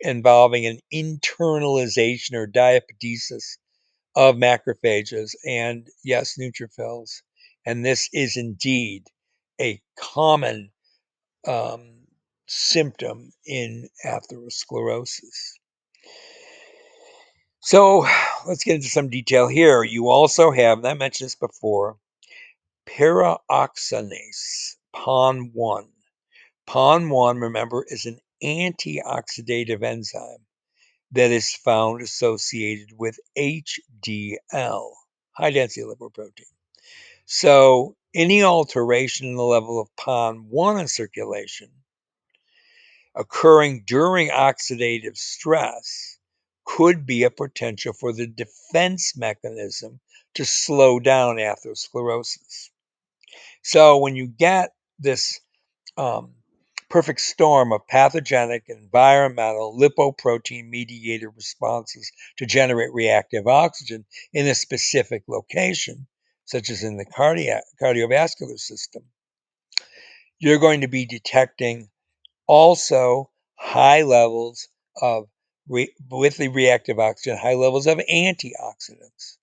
involving 0.00 0.66
an 0.66 0.78
internalization 0.92 2.34
or 2.34 2.46
diapedesis 2.46 3.56
of 4.16 4.36
macrophages 4.36 5.34
and 5.44 5.88
yes, 6.04 6.36
neutrophils. 6.38 7.22
And 7.66 7.84
this 7.84 8.08
is 8.12 8.36
indeed 8.36 9.04
a 9.60 9.80
common 9.98 10.70
um, 11.46 12.06
symptom 12.46 13.32
in 13.46 13.88
atherosclerosis. 14.04 15.58
So 17.60 18.06
let's 18.46 18.64
get 18.64 18.76
into 18.76 18.88
some 18.88 19.10
detail 19.10 19.46
here. 19.46 19.82
You 19.84 20.08
also 20.08 20.50
have, 20.50 20.78
and 20.78 20.86
I 20.86 20.94
mentioned 20.94 21.26
this 21.26 21.36
before, 21.36 21.98
Pyroxenase, 22.88 24.76
PON1. 24.96 25.88
PON1, 26.66 27.40
remember, 27.42 27.84
is 27.88 28.06
an 28.06 28.18
antioxidative 28.42 29.82
enzyme 29.82 30.46
that 31.12 31.30
is 31.30 31.54
found 31.54 32.02
associated 32.02 32.90
with 32.96 33.18
HDL, 33.36 34.90
high 35.32 35.50
density 35.50 35.86
lipoprotein. 35.86 36.44
So, 37.24 37.96
any 38.14 38.42
alteration 38.42 39.28
in 39.28 39.36
the 39.36 39.42
level 39.42 39.80
of 39.80 39.88
PON1 39.96 40.80
in 40.80 40.88
circulation 40.88 41.70
occurring 43.14 43.84
during 43.86 44.30
oxidative 44.30 45.16
stress 45.16 46.18
could 46.64 47.06
be 47.06 47.24
a 47.24 47.30
potential 47.30 47.92
for 47.92 48.12
the 48.12 48.26
defense 48.26 49.16
mechanism 49.16 50.00
to 50.34 50.44
slow 50.44 51.00
down 51.00 51.36
atherosclerosis. 51.36 52.70
So 53.62 53.98
when 53.98 54.16
you 54.16 54.26
get 54.26 54.70
this 54.98 55.40
um, 55.96 56.34
perfect 56.90 57.20
storm 57.20 57.72
of 57.72 57.86
pathogenic, 57.86 58.64
environmental, 58.68 59.78
lipoprotein 59.78 60.68
mediated 60.68 61.28
responses 61.36 62.10
to 62.36 62.44
generate 62.44 62.92
reactive 62.92 63.46
oxygen 63.46 64.04
in 64.32 64.46
a 64.48 64.54
specific 64.54 65.22
location, 65.28 66.08
such 66.44 66.68
as 66.68 66.82
in 66.82 66.96
the 66.96 67.04
cardiac, 67.04 67.62
cardiovascular 67.80 68.58
system, 68.58 69.04
you're 70.40 70.58
going 70.58 70.80
to 70.80 70.88
be 70.88 71.06
detecting 71.06 71.88
also 72.46 73.30
high 73.54 74.02
levels 74.02 74.68
of, 75.00 75.28
re- 75.68 75.94
with 76.10 76.38
the 76.38 76.48
reactive 76.48 76.98
oxygen, 76.98 77.38
high 77.38 77.54
levels 77.54 77.86
of 77.86 77.98
antioxidants. 77.98 79.36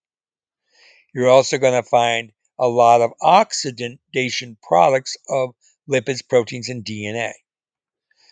You're 1.13 1.29
also 1.29 1.57
going 1.57 1.81
to 1.81 1.89
find 1.89 2.33
a 2.59 2.67
lot 2.67 3.01
of 3.01 3.13
oxidation 3.21 4.57
products 4.61 5.15
of 5.29 5.53
lipids, 5.89 6.27
proteins, 6.27 6.69
and 6.69 6.85
DNA. 6.85 7.33